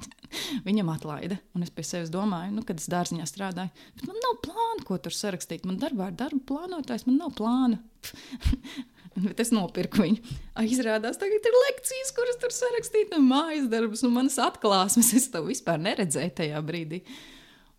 Viņam 0.66 0.90
atlaida, 0.92 1.38
un 1.56 1.64
es 1.64 1.73
pie 1.73 1.85
sevis 1.87 2.12
domāju, 2.12 2.52
nu, 2.59 2.64
kad 2.66 2.80
es 2.83 2.90
dārziņā 2.92 3.25
strādāju, 3.28 3.87
bet 3.97 4.11
man 4.11 4.21
nav 4.21 4.37
plāna, 4.45 4.83
ko 4.85 4.99
tur 5.00 5.16
sarakstīt. 5.16 5.64
Man 5.68 5.80
darbā 5.80 6.11
ir 6.11 6.18
darba 6.21 6.42
plānotājs, 6.50 7.06
man 7.09 7.23
nav 7.23 7.33
plāna. 7.38 7.80
Bet 9.16 9.38
es 9.40 9.49
nopirku 9.49 10.02
viņu. 10.02 10.35
Izrādās, 10.68 11.16
ka 11.16 11.25
ir 11.25 11.54
lekcijas, 11.56 12.11
kuras 12.12 12.37
tur 12.40 12.52
sarakstīt, 12.52 13.14
un 13.16 13.25
mājas 13.30 13.71
darbus, 13.73 14.02
un 14.04 14.12
manas 14.12 14.37
atklāsmes. 14.45 15.14
Es 15.16 15.30
to 15.33 15.40
vispār 15.47 15.80
neredzēju 15.80 16.35
tajā 16.42 16.61
brīdī. 16.68 17.00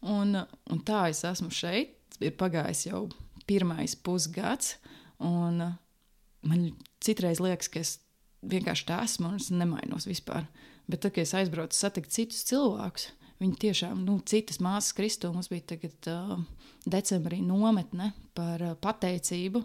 Un, 0.09 0.33
un 0.33 0.81
tā 0.87 1.03
es 1.11 1.21
esmu 1.29 1.51
šeit. 1.53 1.93
Ir 2.25 2.33
pagājis 2.33 2.87
jau 2.87 3.03
pirmais 3.45 3.93
pusgads, 4.01 4.79
un 5.21 5.61
man 6.45 6.71
citreiz 7.03 7.41
liekas, 7.43 7.69
ka 7.71 7.81
es 7.81 7.97
vienkārši 8.47 8.87
tā 8.87 9.01
esmu 9.05 9.31
un 9.31 9.39
es 9.41 9.49
nemainos 9.53 10.07
vispār. 10.09 10.47
Bet 10.87 11.03
tad, 11.03 11.15
kad 11.15 11.25
es 11.25 11.35
aizbraucu 11.35 11.75
satikt 11.75 12.13
citus 12.15 12.45
cilvēkus, 12.47 13.09
viņi 13.41 13.59
tiešām, 13.63 14.01
nu, 14.07 14.17
citas 14.25 14.61
māsas 14.63 14.95
Kristū 14.97 15.33
mums 15.33 15.49
bija 15.51 15.73
tagad 15.73 16.09
uh, 16.11 16.37
decembrī 16.87 17.41
nometne 17.43 18.13
par 18.37 18.63
uh, 18.63 18.75
pateicību. 18.79 19.63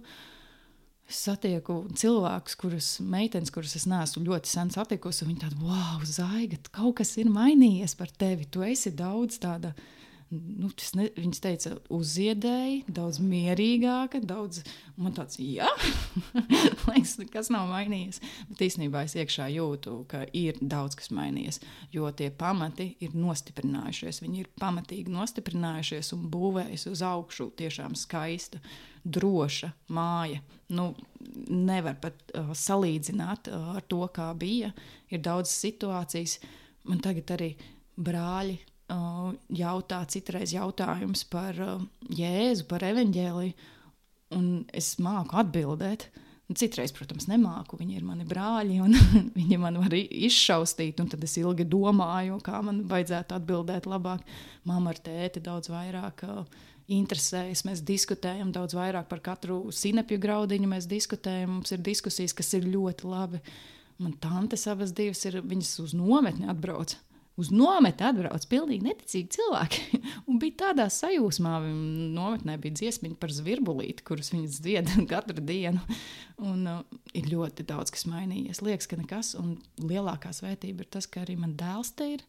Es 1.12 1.18
satieku 1.26 1.82
cilvēkus, 1.98 2.56
kurus, 2.58 2.90
meitenes, 3.04 3.52
kuras 3.52 3.74
es 3.76 3.86
neesmu 3.90 4.22
ļoti 4.26 4.48
sen 4.48 4.70
satikusi, 4.72 5.24
un 5.24 5.32
viņi 5.32 5.42
tādi, 5.44 5.58
wow, 5.66 6.04
Zaiga, 6.08 6.58
kaut 6.72 7.00
kas 7.02 7.16
ir 7.20 7.30
mainījies 7.32 7.96
par 7.98 8.12
tevi. 8.18 8.46
Tu 8.48 8.62
esi 8.70 8.94
daudz 8.96 9.40
tāda 9.42 9.74
uh, 9.74 9.90
nu, 10.32 10.70
ne, 10.96 11.06
viņas 11.16 11.40
teica, 11.44 11.72
uzziedēji, 11.92 12.82
daudz 12.92 13.20
mierīgāka, 13.22 14.22
daudz. 14.24 14.62
Man 14.96 15.14
tāds, 15.16 15.38
jā, 15.40 15.68
liekas, 16.88 17.16
kas 17.32 17.50
nav 17.52 17.68
mainījies. 17.70 18.20
Bet 18.50 18.64
īstenībā 18.68 19.04
es 19.06 19.16
iekšā 19.18 19.48
jūtu, 19.52 19.98
ka 20.10 20.24
ir 20.36 20.60
daudz 20.60 20.96
kas 20.98 21.12
mainījies, 21.14 21.60
jo 21.94 22.08
tie 22.16 22.30
pamati 22.30 22.92
ir 23.04 23.16
nostiprinājušies. 23.18 24.22
Viņi 24.24 24.44
ir 24.44 24.50
pamatīgi 24.60 25.12
nostiprinājušies 25.12 26.14
un 26.16 26.26
būvējuši 26.32 26.92
uz 26.92 27.04
augšu 27.08 27.50
tiešām 27.60 27.96
skaista, 27.98 28.62
droša 29.04 29.72
māja. 29.92 30.40
Nu, 30.72 30.92
nevar 31.52 31.98
pat 32.00 32.36
uh, 32.38 32.52
salīdzināt 32.56 33.52
uh, 33.52 33.72
ar 33.76 33.84
to, 33.90 34.04
kā 34.14 34.30
bija. 34.38 34.72
Ir 35.12 35.24
daudz 35.24 35.52
situācijas. 35.52 36.38
Man 36.88 37.02
tagad 37.02 37.34
arī 37.36 37.52
brāļi 38.00 38.56
jautā 39.52 40.02
citreiz 40.10 40.52
jautājums 40.54 41.24
par 41.30 41.58
Jēzu, 42.12 42.66
par 42.70 42.84
evaņģēliju, 42.86 43.70
un 44.36 44.50
es 44.72 44.94
māku 45.02 45.38
atbildēt. 45.40 46.08
Citreiz, 46.52 46.90
protams, 46.92 47.28
nemāku. 47.30 47.78
Viņi 47.80 47.94
ir 47.96 48.04
mani 48.04 48.26
brāļi, 48.28 48.80
un 48.84 48.96
viņi 49.38 49.58
man 49.62 49.78
var 49.80 49.94
izšaustīt. 49.96 50.98
Tad 51.00 51.22
es 51.24 51.36
ilgi 51.40 51.64
domāju, 51.64 52.36
kā 52.44 52.60
man 52.64 52.82
vajadzētu 52.90 53.38
atbildēt 53.38 53.88
labāk. 53.88 54.26
Māma 54.68 54.92
ar 54.92 55.00
tēti 55.00 55.40
daudz 55.44 55.70
vairāk 55.72 56.26
uh, 56.28 56.42
interesējas. 56.92 57.64
Mēs 57.68 57.84
diskutējam 57.88 58.52
daudz 58.52 58.76
vairāk 58.76 59.08
par 59.08 59.22
katru 59.24 59.62
sinepju 59.72 60.20
graudiņu. 60.20 60.68
Mēs 60.74 60.90
diskutējam, 60.90 61.56
mums 61.56 61.72
ir 61.72 61.80
diskusijas, 61.86 62.36
kas 62.36 62.52
ir 62.58 62.68
ļoti 62.68 63.08
labi. 63.08 63.40
Man 64.02 64.18
tantes 64.20 64.66
abas 64.68 64.92
divas 64.96 65.24
ir, 65.30 65.40
viņas 65.46 65.72
uz 65.86 65.96
nometni 65.96 66.50
atbrauc 66.52 66.98
uz 67.42 67.50
nometni 67.54 68.06
atbrauc 68.06 68.46
pilnīgi 68.50 68.86
neticīgi 68.86 69.34
cilvēki. 69.36 70.00
Un 70.30 70.38
bija 70.42 70.58
tādā 70.66 70.86
sajūsmā, 70.92 71.56
nometnē 72.14 72.56
bija 72.62 72.78
dziesmiņa 72.80 73.18
par 73.22 73.34
zvirbulīti, 73.34 74.06
kuras 74.06 74.32
viņas 74.34 74.60
dzied 74.64 74.94
katru 75.12 75.42
dienu. 75.42 75.82
Un 76.42 76.64
uh, 76.70 76.80
ir 77.18 77.28
ļoti 77.32 77.66
daudz 77.68 77.94
kas 77.94 78.06
mainījies. 78.10 78.62
Liekas, 78.64 78.88
ka 78.90 79.00
nekas, 79.00 79.34
un 79.38 79.56
lielākā 79.82 80.32
svētība 80.36 80.86
ir 80.86 80.94
tas, 80.94 81.10
ka 81.10 81.26
arī 81.26 81.36
man 81.40 81.56
dēls 81.58 81.94
te 81.98 82.14
ir. 82.16 82.24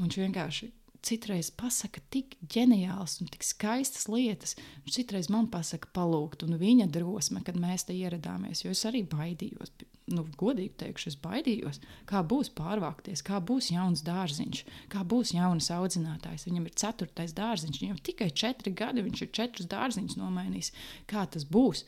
Viņš 0.00 0.22
vienkārši 0.22 0.70
citreiz 1.02 1.50
pasaka 1.50 2.00
tik 2.14 2.36
ģeniāls 2.52 3.18
un 3.22 3.30
tik 3.32 3.44
skaistas 3.46 4.06
lietas. 4.10 4.54
Viņš 4.84 4.98
citreiz 5.00 5.28
man 5.32 5.48
pasaka, 5.52 5.90
palūgt, 5.96 6.46
un 6.46 6.58
viņa 6.60 6.86
drosme, 6.94 7.42
kad 7.46 7.58
mēs 7.58 7.88
te 7.88 7.96
ieradāmies, 7.96 8.62
jo 8.64 8.72
es 8.74 8.84
arī 8.88 9.02
baidījos 9.10 9.74
nu, 10.14 10.24
godīgi 10.38 10.74
teikšu, 10.82 11.10
es 11.12 11.18
baidījos, 11.22 11.80
kā 12.08 12.22
būs 12.28 12.52
pārvākties, 12.56 13.24
kā 13.26 13.40
būs 13.42 13.72
jauns 13.72 14.04
dārziņš, 14.06 14.62
kā 14.92 15.02
būs 15.08 15.34
jauns 15.36 15.70
audzinātājs. 15.74 16.46
Viņam 16.48 16.68
ir 16.68 16.78
ceturtais 16.84 17.34
dārziņš, 17.36 17.82
viņam 17.82 18.00
tikai 18.06 18.30
četri 18.30 18.74
gadi, 18.76 19.04
viņš 19.04 19.26
ir 19.26 19.30
četrus 19.40 19.70
dārziņus 19.72 20.18
nomainījis. 20.20 20.72
Kā 21.10 21.26
tas 21.26 21.48
būs? 21.48 21.86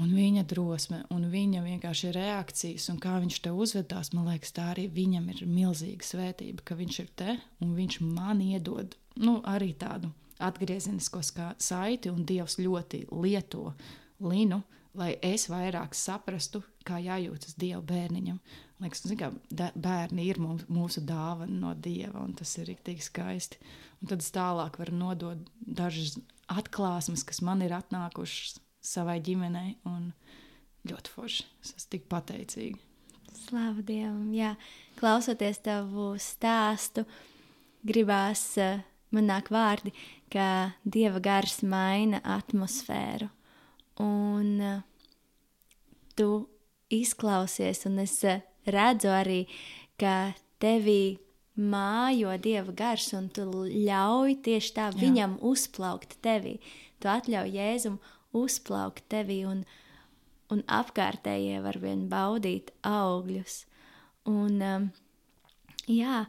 Un 0.00 0.14
viņa 0.16 0.46
drosme, 0.48 1.02
un 1.12 1.26
viņa 1.28 1.60
vienkārši 1.66 2.14
reakcijas, 2.16 2.88
un 2.88 2.96
kā 3.00 3.18
viņš 3.20 3.42
te 3.44 3.52
uzvedās, 3.52 4.14
man 4.16 4.30
liekas, 4.30 4.54
tā 4.56 4.70
arī 4.72 4.86
viņam 4.88 5.28
ir 5.34 5.44
milzīga 5.44 6.08
svētība, 6.08 6.64
ka 6.64 6.78
viņš 6.78 7.00
ir 7.02 7.10
te 7.20 7.36
un 7.60 7.74
viņš 7.76 8.00
man 8.06 8.40
iedod 8.40 8.96
nu, 9.20 9.42
arī 9.44 9.74
tādu 9.76 10.08
atgriezenisko 10.42 11.20
saiti, 11.60 12.10
un 12.10 12.24
Dievs 12.26 12.58
ļoti 12.58 13.06
lieto 13.12 13.72
linu 14.30 14.62
lai 14.98 15.14
es 15.24 15.46
vairāk 15.50 15.96
saprastu, 15.96 16.62
kā 16.86 16.98
jājūtas 17.02 17.56
Dieva 17.60 17.80
bērniņam. 17.86 18.38
Liekas, 18.82 19.04
nu, 19.06 19.16
kā, 19.18 19.30
da, 19.54 19.70
bērni 19.78 20.26
ir 20.28 20.40
mums, 20.42 20.66
mūsu 20.72 21.04
dāvana 21.06 21.54
no 21.54 21.72
Dieva, 21.78 22.24
un 22.24 22.34
tas 22.38 22.52
ir 22.58 22.68
rīktīgi 22.70 23.06
skaisti. 23.06 23.60
Un 24.02 24.10
tad 24.10 24.24
es 24.24 24.32
tālāk 24.34 24.78
varu 24.80 24.96
nodot 24.98 25.50
dažas 25.62 26.18
atklāsmes, 26.50 27.24
kas 27.24 27.40
man 27.46 27.62
ir 27.64 27.74
atnākušas 27.76 28.58
savai 28.82 29.20
ģimenei, 29.24 29.76
un 29.88 30.10
ļoti 30.90 31.12
forši. 31.14 31.46
Es 31.62 31.76
esmu 31.76 31.92
tik 31.94 32.08
pateicīga. 32.10 32.80
Slavu 33.46 33.84
Dievam! 33.86 34.32
Jā, 34.36 34.56
klausoties 34.98 35.62
tavu 35.64 36.12
stāstu, 36.20 37.06
gribās 37.86 38.42
uh, 38.60 38.82
man 39.14 39.30
nāk 39.30 39.48
vārdi, 39.54 39.94
ka 40.32 40.74
Dieva 40.84 41.22
gars 41.22 41.62
maina 41.64 42.20
atmosfēru 42.34 43.30
un 44.02 44.60
uh, 44.60 44.80
tu 46.18 46.28
izklausies, 46.92 47.84
un 47.88 48.00
es 48.02 48.18
uh, 48.26 48.42
redzu 48.68 49.12
arī, 49.12 49.42
ka 50.00 50.34
tevī 50.62 51.18
mājo 51.58 52.32
dieva 52.42 52.72
gars, 52.76 53.10
un 53.16 53.28
tu 53.34 53.46
ļauj 53.68 54.38
tieši 54.46 54.74
tā 54.76 54.88
Jā. 54.90 54.98
viņam 55.02 55.36
uzplaukt 55.52 56.16
tevī. 56.24 56.58
Tu 57.02 57.10
atļauj 57.10 57.54
Jēzum 57.58 57.98
uzplaukt 58.36 59.04
tevī, 59.12 59.42
un, 59.48 59.64
un 60.52 60.62
apkārtējie 60.70 61.60
var 61.64 61.78
vien 61.82 62.06
baudīt 62.10 62.72
augļus. 62.86 63.64
Un, 64.30 64.60
um, 64.62 64.90
jā, 65.90 66.22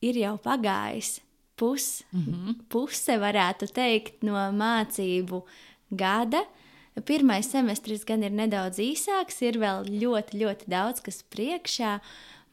ir 0.00 0.20
jau 0.22 0.36
pagājis 0.40 1.18
pus, 1.58 2.04
mm 2.12 2.22
-hmm. 2.22 2.54
puse, 2.70 3.18
varētu 3.18 3.66
teikt, 3.74 4.22
no 4.22 4.38
mācību 4.54 5.42
gada. 5.90 6.44
Uh, 6.46 6.67
Pirmais 7.06 7.46
semestris 7.50 8.04
gan 8.08 8.22
ir 8.24 8.32
nedaudz 8.34 8.80
īsāks, 8.82 9.42
ir 9.44 9.58
vēl 9.60 9.88
ļoti, 9.90 10.38
ļoti 10.40 10.70
daudz 10.72 11.02
kas 11.04 11.20
priekšā, 11.30 11.98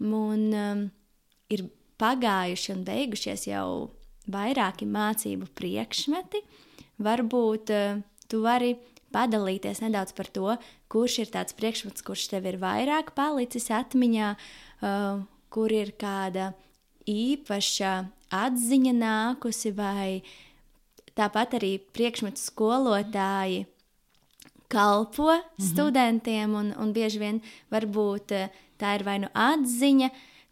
un 0.04 0.42
um, 0.52 0.82
ir 1.50 1.68
pagājuši 2.02 2.74
un 2.74 2.84
beigušies 2.88 3.48
jau 3.48 3.68
vairāki 4.32 4.88
mācību 4.90 5.48
priekšmeti. 5.56 6.42
Varbūt 7.06 7.72
uh, 7.74 8.02
tu 8.28 8.42
vari 8.44 8.76
padalīties 9.16 9.80
nedaudz 9.86 10.12
par 10.18 10.28
to, 10.36 10.58
kurš 10.92 11.22
ir 11.24 11.32
tāds 11.32 11.56
priekšmets, 11.56 12.04
kurš 12.06 12.28
tev 12.34 12.50
ir 12.50 12.60
vairāk 12.60 13.14
palicis 13.16 13.70
atmiņā, 13.72 14.34
uh, 14.36 15.24
kur 15.54 15.72
ir 15.72 15.94
kāda 15.96 16.52
īpaša 17.08 17.94
atziņa 18.36 18.94
nākusi, 18.98 19.72
vai 19.78 20.26
tāpat 21.16 21.56
arī 21.62 21.78
priekšmetu 21.96 22.42
skolotāji 22.42 23.64
kalpo 24.68 25.32
mm 25.34 25.42
-hmm. 25.42 25.72
studentiem, 25.72 26.54
un, 26.54 26.74
un 26.78 26.94
bieži 26.94 27.20
vien 27.20 27.42
varbūt 27.72 28.32
eh, 28.32 28.50
tā 28.80 28.96
ir 28.96 29.04
vai 29.04 29.20
nu 29.20 29.28
atziņa, 29.34 30.10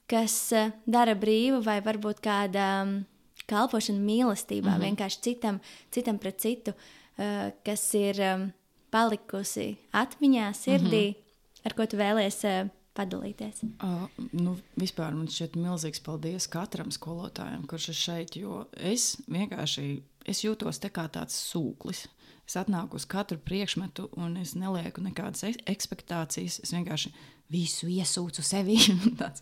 kas 0.07 0.51
eh, 0.51 0.71
dara 0.85 1.15
brīvu, 1.15 1.63
vai 1.63 1.81
varbūt 1.81 2.19
kāda 2.21 2.85
mm, 2.85 3.05
kalpošana 3.47 3.99
mīlestībā, 3.99 4.69
mm 4.69 4.81
-hmm. 4.81 4.85
vienkārši 4.85 5.21
citam, 5.21 5.59
citam 5.91 6.17
pret 6.17 6.39
citu, 6.39 6.71
uh, 6.71 7.51
kas 7.65 7.93
ir 7.93 8.15
um, 8.35 8.51
palikusi 8.91 9.77
atmiņā, 9.91 10.53
sirdī, 10.53 11.07
mm 11.07 11.13
-hmm. 11.13 11.65
ar 11.65 11.73
ko 11.73 11.85
tu 11.85 11.97
vēlies 11.97 12.43
uh, 12.43 12.69
padalīties? 12.93 13.63
Uh, 13.83 14.07
nu, 14.31 14.57
vispār 14.79 15.13
man 15.13 15.27
šķiet 15.27 15.55
milzīgs 15.55 16.01
paldies 16.01 16.47
katram 16.47 16.91
skolotājam, 16.91 17.65
kurš 17.67 17.89
ir 17.89 17.95
šeit, 17.95 18.35
jo 18.35 18.65
es 18.73 19.17
vienkārši 19.27 20.01
es 20.25 20.43
jūtos 20.43 20.79
kā 20.79 21.07
tāds 21.11 21.37
sūklis. 21.51 22.07
Es 22.43 22.57
atnāku 22.59 22.99
uz 22.99 23.05
katru 23.07 23.39
priekšmetu, 23.39 24.09
un 24.19 24.35
es 24.41 24.51
nelieku 24.59 25.03
nekādas 25.03 25.45
expectācijas. 25.69 26.59
Es 26.63 26.73
vienkārši 26.75 27.13
visu 27.53 27.87
iesūcu 27.91 28.43
sevi 28.43 28.77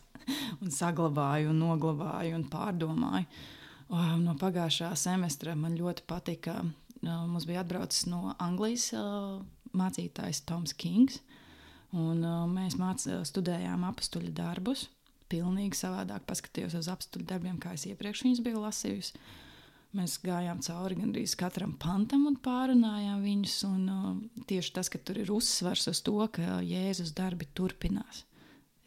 un 0.61 0.73
saglabāju, 0.73 1.49
un 1.51 1.63
noglabāju 1.63 2.37
un 2.37 2.45
pārdomāju. 2.51 3.25
No 4.21 4.37
pagājušā 4.39 4.93
semestra 4.95 5.55
man 5.59 5.75
ļoti 5.75 6.05
patika. 6.07 6.61
Mums 7.01 7.47
bija 7.49 7.65
atbraucis 7.65 8.05
no 8.07 8.35
Anglijas 8.39 8.91
mācītājs 9.75 10.45
Toms 10.47 10.75
Kings. 10.77 11.19
Un, 11.91 12.23
mēs 12.53 12.77
māc, 12.79 13.03
studējām 13.27 13.83
apstuļu 13.89 14.31
darbus. 14.35 14.85
Pilnīgi 15.31 15.75
savādāk 15.79 16.23
paskatījos 16.27 16.77
uz 16.79 16.87
apstuļu 16.91 17.27
darbiem, 17.27 17.57
kā 17.59 17.73
es 17.75 17.87
iepriekš 17.89 18.23
viņus 18.27 18.43
biju 18.45 18.63
lasījusi. 18.63 19.19
Mēs 19.97 20.15
gājām 20.23 20.61
cauri 20.63 20.95
gandrīz 20.95 21.33
katram 21.35 21.73
pantam 21.79 22.23
un 22.29 22.37
pārunājām 22.39 23.23
viņus. 23.25 23.55
Un, 23.67 23.87
uh, 23.91 24.43
tieši 24.47 24.75
tas, 24.77 24.87
ka 24.91 25.01
tur 25.03 25.19
ir 25.19 25.31
uzsvers 25.35 25.89
uz 25.91 25.99
to, 26.05 26.15
ka 26.31 26.61
Jēzus 26.63 27.11
darbi 27.17 27.49
turpinās. 27.57 28.23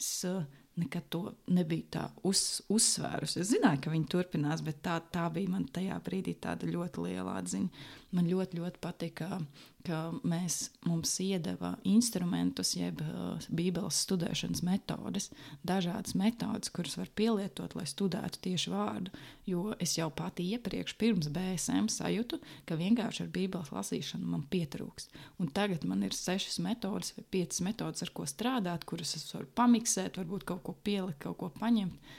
Es 0.01 0.09
uh, 0.29 0.47
nekad 0.81 1.11
to 1.13 1.21
nebiju 1.55 1.87
tā 1.93 2.07
uz, 2.27 2.63
uzsvērusi. 2.73 3.43
Es 3.43 3.53
zināju, 3.53 3.83
ka 3.85 3.93
viņi 3.93 4.09
turpinās, 4.17 4.65
bet 4.65 4.81
tā, 4.87 4.97
tā 5.13 5.27
bija 5.35 5.53
man 5.53 5.69
tajā 5.69 5.99
brīdī 6.07 6.35
tāda 6.41 6.69
ļoti 6.71 7.05
liela 7.05 7.37
atziņa. 7.43 7.85
Man 8.17 8.31
ļoti, 8.31 8.63
ļoti 8.63 8.83
patika, 8.83 9.39
ka 9.85 9.99
mēs, 10.25 10.71
mums 10.89 11.13
iedeva 11.21 11.75
instrumentus, 11.89 12.73
jeb 12.79 13.03
uh, 13.05 13.45
Bībeles 13.53 13.99
studēšanas 14.07 14.63
metodes, 14.65 15.29
dažādas 15.67 16.17
metodes, 16.17 16.73
kuras 16.75 16.97
var 16.97 17.11
pielietot, 17.19 17.77
lai 17.77 17.85
studētu 17.89 18.41
tieši 18.47 18.73
vārdu. 18.73 19.13
Jo 19.49 19.75
es 19.83 19.97
jau 19.99 20.09
pati 20.15 20.47
iepriekš, 20.57 20.97
pirms 21.01 21.29
BSM, 21.35 21.91
sajūtu, 21.93 22.41
ka 22.69 22.81
vienkārši 22.81 23.27
ar 23.27 23.33
Bībeles 23.37 23.73
lasīšanu 23.75 24.35
man 24.35 24.45
pietrūkst. 24.53 25.13
Un 25.43 25.53
tagad 25.53 25.85
man 25.89 26.05
ir 26.07 26.17
sešas 26.17 26.61
metodes 26.65 27.13
vai 27.19 27.29
piecas 27.37 27.61
metodes, 27.65 28.05
ar 28.07 28.13
ko 28.17 28.29
strādāt, 28.29 28.89
kuras 28.89 29.17
es 29.19 29.29
varu 29.37 29.51
pamiksēt, 29.59 30.21
varbūt 30.21 30.49
kaut 30.49 30.65
ko 30.65 30.79
pielikt, 30.87 31.21
kaut 31.27 31.41
ko 31.43 31.53
paņemt. 31.61 32.15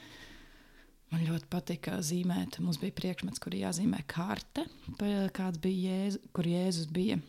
Man 1.14 1.22
ļoti 1.22 1.46
patika 1.50 2.00
zīmēt. 2.02 2.58
Mums 2.58 2.80
bija 2.82 2.94
priekšmets, 2.94 3.38
kur 3.42 3.54
jāzīmē 3.54 4.00
karte, 4.10 4.66
kāds 5.34 5.62
bija 5.62 5.94
Jēzus, 5.94 6.30
kur 6.34 6.48
Jēzus 6.50 6.90
bija 6.90 7.20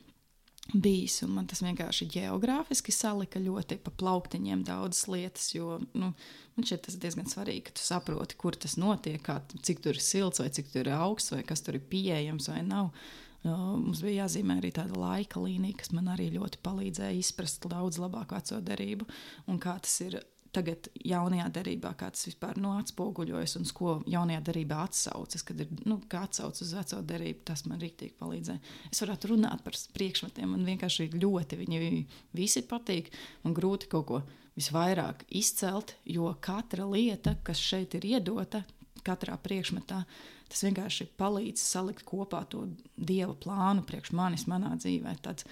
bijis. 0.73 1.21
Man 1.29 1.47
tas 1.49 1.61
vienkārši 1.63 2.07
geogrāfiski 2.11 2.93
salika 2.95 3.39
ļoti 3.41 3.79
pa 3.83 3.93
plauktiņiem 4.01 4.65
daudzas 4.67 5.05
lietas. 5.11 5.51
Jo 5.55 5.77
nu, 5.93 6.11
man 6.11 6.67
šķiet, 6.67 6.83
tas 6.87 6.97
ir 6.97 7.03
diezgan 7.05 7.29
svarīgi, 7.31 7.67
ka 7.67 7.77
tu 7.77 7.85
saproti, 7.85 8.39
kur 8.39 8.57
tas 8.59 8.77
notiek, 8.79 9.21
kā, 9.23 9.39
cik 9.63 9.83
tur 9.85 9.95
ir 9.95 10.03
silts, 10.03 10.41
vai 10.43 10.49
cik 10.53 10.73
tur 10.73 10.85
ir 10.85 10.97
augsts, 10.97 11.33
vai 11.35 11.43
kas 11.47 11.63
tur 11.65 11.79
ir 11.79 11.87
pieejams 11.91 12.51
vai 12.51 12.61
nav. 12.67 12.91
Mums 13.47 14.01
bija 14.03 14.25
jāzīmē 14.25 14.57
arī 14.59 14.73
tāda 14.75 14.97
laika 14.97 15.39
līnija, 15.39 15.77
kas 15.79 15.93
man 15.95 16.09
arī 16.11 16.31
ļoti 16.33 16.59
palīdzēja 16.65 17.19
izprast 17.21 17.67
daudz 17.69 17.99
labāk 18.01 18.33
veco 18.35 18.57
derību 18.65 19.07
un 19.47 19.61
kā 19.61 19.77
tas 19.83 19.93
ir 20.03 20.17
tagad 20.57 20.89
jaunajā 21.05 21.47
darbā, 21.53 21.93
kā 21.99 22.09
tas 22.13 22.25
vispār 22.27 22.57
nu, 22.61 22.73
atspoguļojas 22.81 23.57
un 23.59 23.67
ko 23.77 23.97
jaunajā 24.09 24.41
darbā 24.49 24.81
atsaucas, 24.87 25.45
kad 25.45 25.61
ir 25.63 25.71
nu, 25.85 25.99
atsauce 26.19 26.65
uz 26.65 26.73
veco 26.77 27.01
darbu, 27.11 27.43
tas 27.47 27.65
man 27.69 27.81
rīktīgi 27.83 28.17
palīdzēja. 28.19 28.75
Es 28.91 29.03
varētu 29.03 29.33
runāt 29.33 29.63
par 29.65 29.77
priekšmetiem, 29.97 30.49
man 30.55 30.65
vienkārši 30.67 31.11
ļoti 31.15 31.61
viņi 31.61 31.83
visi 32.37 32.65
patīk. 32.67 33.11
Man 33.45 33.55
grūti 33.57 33.91
kaut 33.91 34.09
ko 34.09 34.23
visvairāk 34.57 35.27
izcelt, 35.37 35.93
jo 36.09 36.31
katra 36.41 36.87
lieta, 36.89 37.37
kas 37.45 37.61
šeit 37.61 37.93
ir 37.99 38.09
iedota, 38.17 38.63
katrā 39.05 39.37
priekšmetā, 39.39 40.01
tas 40.47 40.63
vienkārši 40.65 41.09
palīdz 41.19 41.61
salikt 41.61 42.05
kopā 42.07 42.43
to 42.51 42.65
dieva 42.95 43.35
plānu 43.37 43.85
priekš 43.87 44.13
manis, 44.17 44.47
manā 44.49 44.73
dzīvē. 44.79 45.13
Tāds 45.23 45.47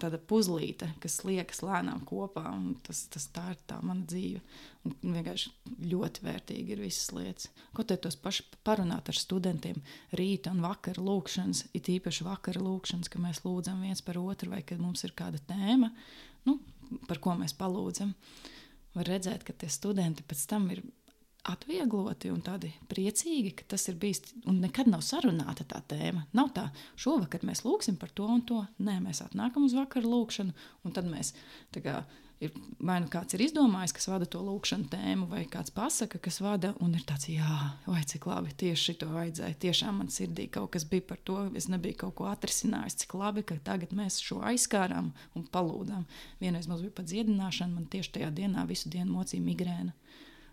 tāda 0.00 0.18
puzlīte, 0.18 0.88
kas 1.02 1.20
liekas 1.26 1.62
lēnām 1.64 2.02
kopā. 2.08 2.44
Tas, 2.86 3.04
tas 3.12 3.26
tā 3.34 3.44
ir 3.52 3.60
tā 3.68 3.78
mana 3.84 4.04
dzīve. 4.08 4.40
Un 4.84 5.16
vienkārši 5.16 5.52
ļoti 5.90 6.24
vērtīgi 6.26 6.74
ir 6.74 6.82
visas 6.84 7.12
lietas. 7.16 7.50
Ko 7.76 7.86
te 7.86 7.96
tos 8.00 8.16
paši 8.20 8.46
parunāt 8.66 9.08
ar 9.10 9.18
studentiem? 9.18 9.80
Rīta 10.18 10.52
un 10.54 10.64
vakara 10.64 11.04
lūkšanas, 11.04 11.66
it 11.76 11.90
īpaši 11.92 12.26
vakara 12.26 12.62
lūkšanas, 12.64 13.10
ka 13.12 13.22
mēs 13.22 13.44
lūdzam 13.46 13.84
viens 13.84 14.02
par 14.04 14.20
otru, 14.20 14.52
vai 14.54 14.62
kad 14.66 14.82
mums 14.82 15.06
ir 15.06 15.14
kāda 15.16 15.40
tēma, 15.48 15.92
nu, 16.48 16.58
par 17.08 17.22
ko 17.24 17.36
mēs 17.38 17.56
palūdzam. 17.58 18.12
Var 18.94 19.10
redzēt, 19.10 19.46
ka 19.46 19.56
tie 19.56 19.70
studenti 19.72 20.26
pēc 20.26 20.44
tam 20.50 20.68
ir 20.70 20.84
atviegloti 21.44 22.30
un 22.32 22.40
tādi 22.44 22.70
priecīgi, 22.90 23.52
ka 23.58 23.68
tas 23.74 23.86
ir 23.90 23.98
bijis. 24.00 24.22
Un 24.48 24.62
nekad 24.64 24.88
nav 24.90 25.04
sarunāta 25.04 25.66
tā 25.68 25.82
tēma. 25.92 26.24
Nav 26.36 26.52
tā, 26.56 26.68
šovakar 27.00 27.44
mēs 27.46 27.64
lūgsim 27.66 27.98
par 28.00 28.12
to 28.16 28.28
un 28.30 28.44
to. 28.48 28.64
Nē, 28.84 28.98
mēs 29.04 29.22
atnākam 29.24 29.66
uz 29.68 29.76
vakaru 29.76 30.10
lūgšanu, 30.14 30.54
un 30.84 30.94
tad 30.96 31.08
mēs 31.10 31.34
kā, 31.84 32.00
ir 32.40 32.54
vai 32.80 32.96
nu 33.04 33.10
kāds 33.12 33.36
ir 33.36 33.44
izdomājis, 33.44 33.92
kas 33.96 34.08
vada 34.08 34.28
to 34.30 34.40
lūkšanu 34.44 34.88
tēmu, 34.92 35.28
vai 35.30 35.44
kāds 35.50 35.72
pasaka, 35.74 36.20
kas 36.22 36.40
vada, 36.44 36.72
un 36.84 36.96
ir 36.96 37.04
tāds, 37.08 37.28
jā, 37.32 37.58
vai 37.84 38.02
cik 38.08 38.28
labi 38.30 38.54
tieši 38.64 38.90
šito 38.90 39.10
vajadzēja. 39.12 39.60
Tiešām 39.66 40.00
man 40.00 40.12
sirdī 40.12 40.48
kaut 40.52 40.72
kas 40.74 40.88
bija 40.88 41.04
par 41.12 41.20
to, 41.28 41.38
es 41.58 41.68
nebiju 41.72 42.00
kaut 42.06 42.16
ko 42.20 42.28
atrisinājis, 42.32 43.02
cik 43.04 43.16
labi, 43.20 43.44
ka 43.44 43.60
tagad 43.64 43.92
mēs 43.96 44.20
šo 44.24 44.40
aizskārām 44.48 45.12
un 45.36 45.48
palūdām. 45.52 46.08
Vienreiz 46.40 46.70
mums 46.70 46.84
bija 46.84 46.96
pat 47.02 47.12
dziedināšana, 47.12 47.76
man 47.76 47.90
tieši 47.92 48.16
tajā 48.18 48.32
dienā 48.40 48.64
visu 48.70 48.92
dienu 48.92 49.12
mocīja 49.18 49.44
migrēna. 49.44 49.92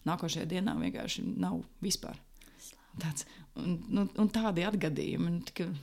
Nākošajā 0.09 0.47
dienā 0.49 0.75
vienkārši 0.79 1.25
nav 1.37 1.61
vispār. 1.83 2.17
Tāds, 2.99 3.25
un, 3.55 3.77
un, 3.93 4.09
un 4.19 4.29
tādi 4.33 4.65
atgadījumi. 4.67 5.31
Un, 5.31 5.77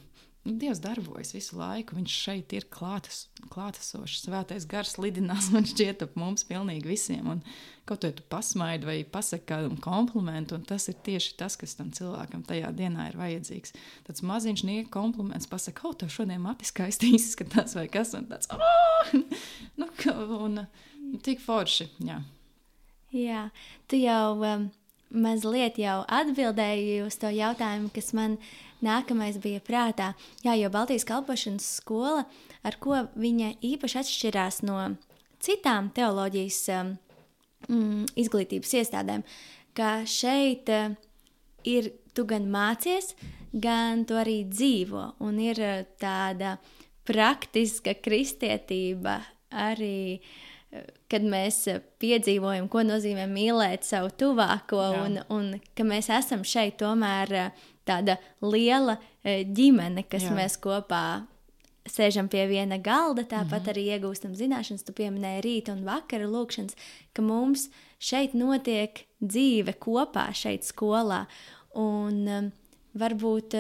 Nu, 0.49 0.55
Dievs 0.57 0.79
darbojas 0.81 1.35
visu 1.35 1.59
laiku. 1.59 1.97
Viņš 1.99 2.13
šeit 2.25 2.53
ir 2.57 2.65
klātes, 2.73 3.27
klātesošs. 3.53 4.23
Svētais 4.25 4.65
gars 4.71 4.95
lidinās 4.97 5.51
man 5.53 5.67
šķiet 5.69 6.07
ap 6.07 6.15
mums 6.17 6.47
pilnīgi 6.49 6.89
visiem. 6.89 7.27
Un 7.29 7.43
kaut 7.89 8.01
ko 8.05 8.11
tu 8.17 8.25
pasmaidi 8.33 8.89
vai 8.89 8.97
pasaki 9.05 9.45
kādu 9.51 9.77
komplimentu, 9.85 10.57
un 10.57 10.65
tas 10.69 10.89
ir 10.89 10.97
tieši 11.05 11.35
tas, 11.41 11.59
kas 11.61 11.77
tam 11.77 11.91
cilvēkam 11.93 12.47
tajā 12.49 12.71
dienā 12.79 13.11
ir 13.11 13.21
vajadzīgs. 13.21 13.77
Tāds 14.09 14.25
maziņš 14.25 14.65
nieka 14.69 14.93
kompliments 14.97 15.51
pasaka, 15.51 15.85
o, 15.91 15.93
tev 15.93 16.13
šodien 16.17 16.41
matis 16.45 16.73
skaisti 16.73 17.13
izskatās, 17.19 17.77
vai 17.77 17.85
kas, 17.93 18.15
un 18.17 18.29
tāds, 18.33 18.49
oh! 18.55 19.13
nu, 19.81 19.93
un 20.39 20.63
tik 21.25 21.45
forši, 21.45 21.91
jā. 22.09 22.23
Jā, 23.15 23.49
tu 23.89 23.97
jau 23.97 24.37
um, 24.45 24.67
mazliet 25.09 25.79
jau 25.81 26.03
atbildēji 26.13 27.01
uz 27.07 27.17
to 27.17 27.31
jautājumu, 27.33 27.89
kas 27.95 28.13
man 28.13 28.37
nākamais 28.85 29.39
bija 29.41 29.63
prātā. 29.65 30.11
Jā, 30.45 30.53
jo 30.61 30.69
Baltijas 30.73 31.07
kalpošanas 31.09 31.65
skola, 31.81 32.27
ar 32.61 32.77
ko 32.83 33.07
viņa 33.17 33.55
īpaši 33.65 34.01
atšķirās 34.03 34.61
no 34.69 34.81
citām 35.41 35.89
teoloģijas 35.97 36.59
um, 36.77 36.91
mm, 37.71 38.03
izglītības 38.21 38.75
iestādēm, 38.83 39.25
ka 39.73 40.03
šeit 40.05 40.69
uh, 40.69 40.93
ir 41.65 41.89
tu 42.13 42.27
gan 42.29 42.51
mācies, 42.53 43.15
gan 43.57 44.05
tu 44.05 44.19
arī 44.21 44.43
dzīvo, 44.51 45.15
un 45.25 45.41
ir 45.41 45.63
uh, 45.65 45.81
tāda 45.97 46.59
praktiska 47.09 47.97
kristietība 48.05 49.17
arī. 49.49 50.21
Uh, 50.21 50.45
kad 51.09 51.25
mēs 51.25 51.63
uh, 51.73 51.81
piedzīvojam, 52.03 52.69
ko 52.69 52.85
nozīmē 52.85 53.25
mīlēt 53.31 53.87
savu 53.89 54.13
tuvāko, 54.21 54.83
Jā. 54.93 55.03
un, 55.05 55.19
un 55.33 55.51
ka 55.77 55.87
mēs 55.89 56.11
esam 56.13 56.45
šeit 56.45 56.79
tomēr 56.83 57.53
tāda 57.89 58.19
liela 58.45 58.99
e, 59.23 59.43
ģimene, 59.45 60.05
kas 60.11 60.29
Jā. 60.29 60.35
mēs 60.37 60.59
kopā 60.61 61.25
sēžam 61.89 62.29
pie 62.29 62.45
viena 62.51 62.77
galda, 62.77 63.25
tāpat 63.25 63.63
mm 63.63 63.65
-hmm. 63.65 63.71
arī 63.73 63.83
iegūstam 63.97 64.35
zināšanas. 64.37 64.85
Tu 64.85 64.93
pieminēji 64.93 65.45
rīta 65.45 65.73
un 65.73 65.85
vakara 65.85 66.27
lūkšanas, 66.29 66.77
ka 67.13 67.23
mums 67.23 67.69
šeit 67.99 68.35
notiek 68.35 69.07
dzīve 69.21 69.73
kopā, 69.81 70.33
šeit 70.35 70.65
skolā. 70.65 71.27
Un 71.75 72.29
um, 72.29 72.53
varbūt 72.95 73.55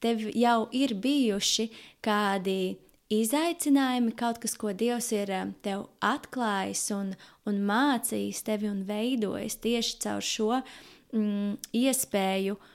tev 0.00 0.20
jau 0.34 0.68
ir 0.72 0.94
bijuši 0.94 1.70
kādi 2.02 2.76
izaicinājumi, 3.12 4.12
kaut 4.18 4.40
kas, 4.42 4.56
ko 4.60 4.72
Dievs 4.72 5.12
ir 5.16 5.30
um, 5.32 5.52
tev 5.64 5.86
atklājis 6.04 6.88
un, 6.96 7.14
un 7.48 7.62
mācījis 7.68 8.42
tevi 8.44 8.68
un 8.68 8.82
veidojis 8.88 9.56
tieši 9.64 10.00
caur 10.04 10.24
šo 10.24 10.50
mm, 10.58 11.54
iespēju 11.72 12.58
uh, 12.58 12.74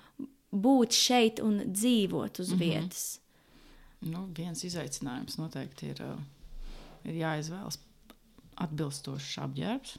būt 0.54 0.94
šeit 0.96 1.42
un 1.44 1.62
dzīvot 1.74 2.40
uz 2.40 2.52
mm 2.52 2.56
-hmm. 2.56 2.60
vietas? 2.60 3.20
Nu, 4.00 4.28
viens 4.38 4.64
izaicinājums 4.64 5.38
noteikti 5.38 5.88
ir, 5.88 6.02
uh, 6.02 6.20
ir 7.04 7.16
jāizvēlas 7.22 7.80
atbilstošs 8.56 9.38
apģērbs. 9.38 9.98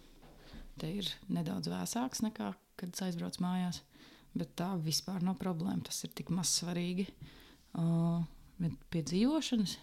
Te 0.78 0.90
ir 0.90 1.08
nedaudz 1.28 1.68
vēsāks 1.68 2.22
nekā, 2.22 2.54
kad 2.76 2.88
es 2.92 3.02
aizbraucu 3.02 3.42
mājās. 3.42 3.80
Bet 4.34 4.56
tā 4.56 4.74
vispār 4.82 5.22
nav 5.22 5.36
problēma. 5.38 5.82
Tas 5.82 6.04
ir 6.04 6.10
tik 6.14 6.30
maz 6.30 6.48
svarīgi. 6.60 7.06
Uh, 7.74 8.24
bet 8.58 8.72
pie 8.90 9.02
dzīvošanas 9.02 9.78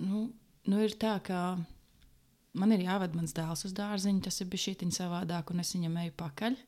nu, 0.00 0.28
nu 0.70 0.80
ir 0.84 0.96
tā, 1.00 1.16
ka 1.24 1.58
man 2.58 2.72
ir 2.74 2.84
jāved 2.86 3.14
mans 3.18 3.34
dēls 3.36 3.66
uz 3.68 3.74
dārziņu. 3.76 4.24
Tas 4.26 4.40
ir 4.42 4.50
bijis 4.50 4.70
šī 4.70 4.90
savādāk, 4.96 5.52
un 5.52 5.62
es 5.62 5.74
viņam 5.76 6.00
eju 6.04 6.16
pakaļ. 6.20 6.58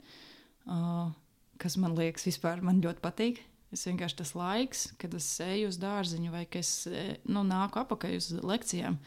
Uh, 0.62 1.10
kas 1.62 1.78
man 1.80 1.96
liekas, 1.98 2.26
vispār 2.28 2.62
man 2.64 2.82
ļoti 2.84 3.02
patīk. 3.02 3.42
Es 3.72 3.86
vienkārši 3.88 4.18
tas 4.18 4.34
laiks, 4.36 4.80
kad 5.00 5.14
es 5.16 5.26
eju 5.40 5.70
uz 5.70 5.78
dārziņu 5.80 6.32
vai 6.34 6.44
es 6.60 6.72
e, 6.90 7.04
nu, 7.24 7.40
nāku 7.48 7.80
apakaļ 7.80 8.18
uz 8.18 8.28
lekcijām. 8.44 8.98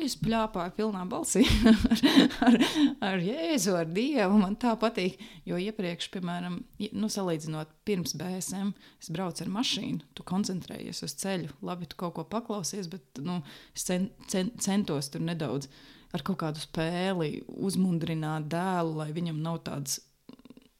Es 0.00 0.14
plāpāju 0.16 0.72
pilnā 0.78 1.02
balsī 1.08 1.42
ar, 1.68 2.06
ar, 2.46 2.56
ar 3.04 3.22
Jēzu, 3.22 3.74
ar 3.76 3.90
Dievu. 3.92 4.38
Man 4.40 4.56
tā 4.60 4.72
patīk. 4.80 5.18
Jo 5.48 5.58
iepriekš, 5.60 6.08
piemēram, 6.14 6.60
nu, 6.96 7.10
salīdzinot 7.12 7.74
pirms 7.86 8.16
BSM, 8.18 8.72
es 9.02 9.10
braucu 9.12 9.44
ar 9.44 9.50
mašīnu, 9.52 10.08
tu 10.16 10.24
koncentrējies 10.26 11.04
uz 11.04 11.16
ceļu. 11.20 11.52
Labi, 11.68 11.90
tu 11.90 11.98
kaut 12.00 12.16
ko 12.16 12.24
paklausies, 12.24 12.88
bet 12.92 13.20
nu, 13.24 13.42
es 13.76 13.84
cen, 13.88 14.08
cen, 14.32 14.54
centos 14.64 15.12
tur 15.12 15.24
nedaudz 15.24 15.68
ar 16.12 16.24
kaut 16.24 16.40
kādu 16.40 16.60
spēli 16.62 17.42
uzmundrināt 17.52 18.48
dēlu, 18.52 18.96
lai 19.00 19.10
viņam 19.16 19.44
nav 19.44 19.60
tādas 19.68 20.00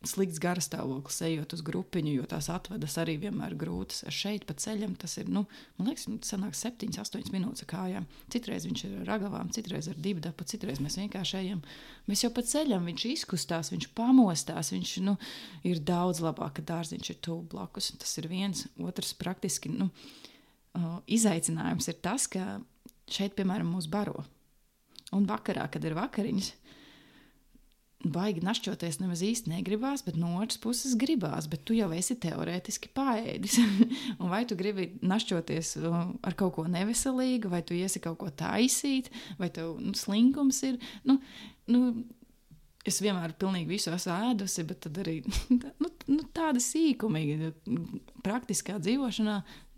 slikts 0.09 0.41
garastāvoklis, 0.43 1.21
ejot 1.27 1.55
uz 1.57 1.63
grupiņu, 1.67 2.15
jo 2.17 2.27
tās 2.31 2.49
atvedas 2.53 2.97
arī 3.01 3.15
vienmēr 3.23 3.55
grūtas. 3.59 4.03
Šeit 4.13 4.47
pa 4.49 4.57
ceļam 4.59 4.97
tas 4.99 5.15
ir, 5.21 5.29
nu, 5.33 5.45
man 5.79 5.91
liekas, 5.91 6.09
nu, 6.11 6.19
tas 6.23 6.35
sanāk 6.35 6.57
7, 6.59 6.91
8 7.03 7.31
minūtes 7.35 7.67
kājām. 7.71 8.09
Citreiz 8.33 8.67
viņš 8.69 8.85
ir 8.89 8.97
ar 9.03 9.11
ragavām, 9.15 9.53
citreiz 9.55 9.89
ar 9.93 10.01
dibdapu, 10.03 10.47
citreiz 10.49 10.83
mēs 10.83 10.99
vienkārši 11.01 11.39
ejam. 11.43 11.63
Mēs 12.11 12.25
jau 12.25 12.33
pa 12.35 12.45
ceļam, 12.47 12.89
viņš 12.91 13.07
izkustās, 13.13 13.73
viņš 13.75 13.89
pamostās, 13.99 14.73
viņš, 14.75 14.97
nu, 15.07 15.17
ir 15.69 15.83
daudz 15.87 16.23
labāk, 16.25 16.59
ka 16.59 16.67
dārziņš 16.73 17.15
ir 17.15 17.23
tuvu 17.23 17.47
blakus. 17.55 17.93
Tas 18.03 18.19
ir 18.19 18.31
viens, 18.33 18.67
otrs 18.83 19.15
praktiski, 19.19 19.73
nu, 19.73 19.91
izaicinājums 21.07 21.91
ir 21.93 22.01
tas, 22.03 22.29
ka 22.31 22.61
šeit, 23.13 23.37
piemēram, 23.39 23.75
mūs 23.75 23.91
baro. 23.93 24.25
Un 25.13 25.27
vakarā, 25.29 25.67
kad 25.69 25.85
ir 25.85 25.97
vakariņas, 25.99 26.53
baigi 28.05 28.43
našķoties 28.45 29.01
nemaz 29.03 29.23
īsti 29.27 29.53
negribās, 29.53 30.05
bet 30.07 30.17
no 30.21 30.35
otras 30.41 30.61
puses 30.63 30.97
gribās. 30.99 31.49
Bet 31.51 31.65
tu 31.69 31.77
jau 31.77 31.91
esi 31.95 32.17
teorētiski 32.23 32.93
paēdis. 32.97 33.59
vai 34.33 34.43
tu 34.49 34.59
gribi 34.59 34.91
našķoties 35.03 35.77
uh, 35.83 36.01
ar 36.23 36.39
kaut 36.39 36.57
ko 36.59 36.67
neveselīgu, 36.71 37.53
vai 37.53 37.63
tu 37.67 37.77
iesi 37.79 38.03
kaut 38.03 38.21
ko 38.23 38.31
taisīt, 38.31 39.13
vai 39.41 39.53
tev 39.55 39.77
nu, 39.83 39.95
slinkums 39.99 40.63
ir. 40.69 40.81
Nu, 41.09 41.19
nu, 41.71 41.85
Es 42.83 42.99
vienmēr 42.99 43.37
pilnīgi 43.39 43.71
visu 43.71 43.93
esmu 43.95 44.15
ēdusi, 44.33 44.65
bet 44.67 44.89
arī 44.91 45.21
nu, 45.83 45.91
nu, 46.11 46.25
tāda 46.35 46.59
sīkuma, 46.63 47.21
praktiskā 48.27 48.81
dzīvošanā, 48.83 49.37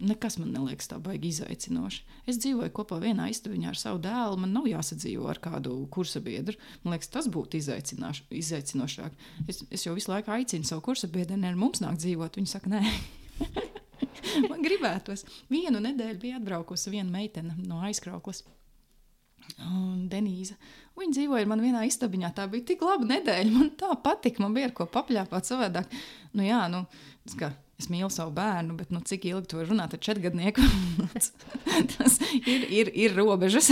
nekas 0.08 0.38
man 0.40 0.54
neliekas 0.54 0.88
tā 0.88 0.96
baigi 1.04 1.34
izaicinoši. 1.34 2.00
Es 2.30 2.40
dzīvoju 2.40 2.72
kopā 2.72 3.02
vienā 3.02 3.28
istabiņā 3.32 3.74
ar 3.74 3.80
savu 3.80 4.00
dēlu, 4.06 4.40
man 4.40 4.56
nav 4.56 4.70
jāsadzīvo 4.70 5.28
ar 5.28 5.42
kādu 5.44 5.76
kursa 5.92 6.24
biedru. 6.24 6.56
Man 6.82 6.96
liekas, 6.96 7.12
tas 7.12 7.28
būtu 7.28 7.60
izaicinošāk. 7.60 9.20
Es, 9.44 9.60
es 9.68 9.84
jau 9.84 9.92
visu 9.98 10.12
laiku 10.14 10.32
aicinu 10.32 10.64
savu 10.64 10.86
kursa 10.88 11.10
biedru, 11.12 11.36
ar 11.36 11.60
mums 11.60 11.84
nāk 11.84 12.00
dzīvot. 12.00 12.40
Viņi 12.40 12.54
saka, 12.56 12.72
nē. 12.72 12.82
man 14.50 14.64
gribētos. 14.64 15.28
Vienu 15.52 15.84
nedēļu 15.84 16.20
bija 16.24 16.40
atbraukusi 16.40 16.96
viena 16.96 17.12
meitene 17.12 17.56
no 17.68 17.84
aizkrauklas. 17.84 18.46
Un 19.62 20.06
Denīza. 20.10 20.56
Viņa 20.98 21.16
dzīvoja 21.16 21.48
man 21.50 21.62
vienā 21.62 21.84
istabiņā. 21.88 22.30
Tā 22.36 22.46
bija 22.50 22.66
tik 22.70 22.82
laba 22.86 23.06
nedēļa. 23.08 23.50
Man 23.54 23.70
tā 23.78 23.90
patika. 24.02 24.42
Man 24.42 24.54
bija 24.56 24.70
ar 24.70 24.74
ko 24.76 24.86
papļāpāt 24.90 25.48
savādāk. 25.48 25.94
Nu, 26.34 26.44
jā, 26.46 26.64
nu, 26.70 26.84
kā, 27.38 27.52
es 27.80 27.90
mīlu 27.90 28.10
savu 28.14 28.34
bērnu, 28.34 28.76
bet 28.78 28.92
nu, 28.94 29.02
cik 29.06 29.26
ilgi 29.30 29.50
to 29.52 29.64
runāt 29.66 29.94
ar 29.94 30.02
četrgadnieku? 30.02 30.64
Tas 31.94 32.18
ir, 32.44 32.66
ir, 32.66 32.90
ir 32.90 33.16
robežas. 33.18 33.70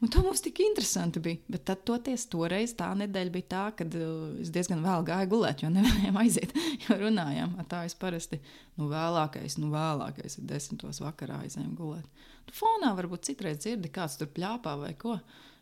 Un 0.00 0.08
tā 0.08 0.22
mums 0.24 0.40
tik 0.40 0.62
interesanti 0.64 1.20
bija. 1.20 1.42
Bet 1.52 1.66
tad, 1.68 1.82
toties, 1.88 2.24
toreiz 2.32 2.72
tā 2.78 2.88
nedēļa 2.96 3.34
bija 3.34 3.48
tā, 3.52 3.64
kad 3.76 3.96
uh, 3.98 4.30
es 4.40 4.48
diezgan 4.52 4.80
vēl 4.84 5.04
gāju 5.10 5.28
gulēt, 5.34 5.64
jo 5.64 5.68
nevarējām 5.74 6.18
aiziet. 6.22 6.56
Jo 6.86 6.96
runājām, 7.02 7.58
tā 7.68 7.84
es 7.88 7.96
parasti 8.00 8.40
nu, 8.80 8.88
vēlākais, 8.88 9.58
nu, 9.60 9.68
vēlākais 9.74 10.40
ir 10.40 10.48
desmitos 10.48 11.02
vakarā 11.04 11.42
aizējām 11.44 11.76
gulēt. 11.76 12.26
Tu 12.48 12.56
fonā 12.56 12.94
varbūt 12.96 13.28
citreiz 13.28 13.60
dzirdi, 13.60 13.92
kāds 13.92 14.16
tur 14.20 14.32
plāpā 14.32 14.78
vai 14.80 14.94
ko. 14.98 15.18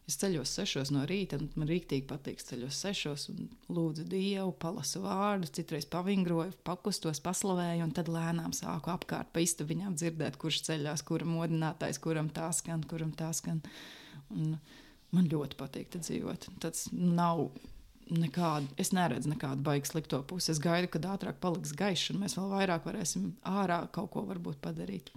Es 0.09 0.17
ceļos 0.17 0.55
sešos 0.57 0.89
no 0.95 1.03
rīta, 1.05 1.37
un 1.37 1.51
man 1.59 1.69
rīktīgi 1.69 2.07
patīk 2.09 2.39
ceļos 2.41 2.79
sešos, 2.81 3.27
un 3.35 3.51
lūdzu 3.77 4.07
Dievu, 4.09 4.55
palasu 4.57 5.03
vārdus, 5.03 5.53
citreiz 5.59 5.85
pavingroju, 5.91 6.55
pakustos, 6.65 7.21
paslavēju, 7.21 7.85
un 7.85 7.93
tad 7.93 8.09
lēnām 8.09 8.55
sāku 8.57 8.95
apkārt 8.95 9.35
pa 9.35 9.43
istabiņām 9.45 9.99
dzirdēt, 10.01 10.39
kurš 10.41 10.63
ceļās, 10.71 11.05
kuram 11.11 11.35
modinātais, 11.37 12.01
kuram 12.01 12.33
tā 12.33 12.49
skan, 12.57 12.87
kuram 12.89 13.13
tā 13.19 13.35
skan. 13.37 13.61
Un 14.35 14.57
man 15.15 15.29
ļoti 15.31 15.59
patīk 15.59 15.93
te 15.93 16.03
dzīvot. 16.03 16.49
Tas 16.63 16.89
nav 16.93 17.49
nekādu, 18.09 18.69
es 18.81 18.93
neredzu 18.97 19.33
nekādu 19.33 19.65
baigtu 19.65 19.93
slikto 19.93 20.21
pusi. 20.27 20.53
Es 20.53 20.61
gaidu, 20.63 20.91
kad 20.93 21.07
ātrāk 21.15 21.41
paliks 21.43 21.75
gaišs, 21.77 22.13
un 22.15 22.23
mēs 22.25 22.37
vēl 22.39 22.51
vairāk 22.57 22.89
varēsim 22.89 23.33
ārā 23.49 23.83
kaut 23.93 24.13
ko 24.15 24.25
varbūt 24.29 24.61
padarīt. 24.65 25.13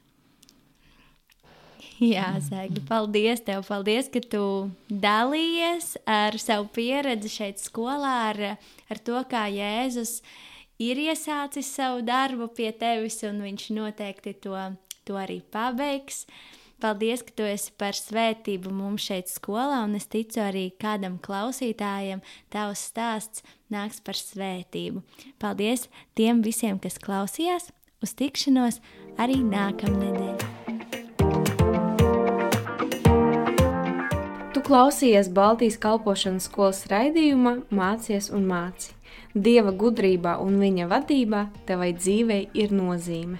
Jā, 2.01 2.33
Zēgli, 2.41 2.81
paldies 2.89 3.43
tev. 3.45 3.63
Paldies, 3.67 4.07
ka 4.09 4.21
tu 4.25 4.43
dalījies 4.89 5.95
ar 6.09 6.37
savu 6.41 6.69
pieredzi 6.73 7.29
šeit 7.29 7.61
skolā, 7.61 8.15
ar, 8.31 8.41
ar 8.89 9.01
to, 9.05 9.19
kā 9.29 9.45
Jēzus 9.53 10.19
ir 10.81 10.97
iesācis 11.01 11.69
savu 11.69 12.01
darbu 12.05 12.49
pie 12.57 12.71
tevis, 12.73 13.19
un 13.27 13.43
viņš 13.45 13.67
noteikti 13.77 14.33
to, 14.45 14.57
to 15.05 15.19
arī 15.21 15.41
pabeigs. 15.53 16.25
Paldies, 16.81 17.21
ka 17.21 17.29
tu 17.37 17.45
esi 17.45 17.69
par 17.77 17.93
svētību 17.93 18.71
mums 18.73 19.03
šeit 19.05 19.29
skolā, 19.29 19.83
un 19.85 19.93
es 19.99 20.07
ticu 20.09 20.39
arī 20.41 20.71
kādam 20.81 21.19
klausītājam, 21.21 22.23
tavs 22.49 22.87
stāsts 22.89 23.43
nāks 23.69 23.99
par 24.01 24.17
svētību. 24.17 25.03
Paldies 25.37 25.85
tiem 26.17 26.41
visiem, 26.41 26.81
kas 26.81 26.97
klausījās! 26.97 27.69
Uz 28.01 28.15
tikšanos 28.17 28.79
arī 29.21 29.37
nākamnedēļ! 29.45 30.41
Tu 34.55 34.63
klausījies 34.65 35.29
Baltijas 35.37 35.77
kalpošanas 35.83 36.49
skolas 36.49 36.87
raidījumā 36.89 37.59
Mācies 37.69 38.31
un 38.33 38.49
māci. 38.49 38.97
Dieva 39.37 39.69
gudrībā 39.69 40.39
un 40.41 40.57
viņa 40.63 40.89
vadībā 40.89 41.45
tevai 41.69 41.91
dzīvei 41.93 42.47
ir 42.57 42.73
nozīme. 42.73 43.37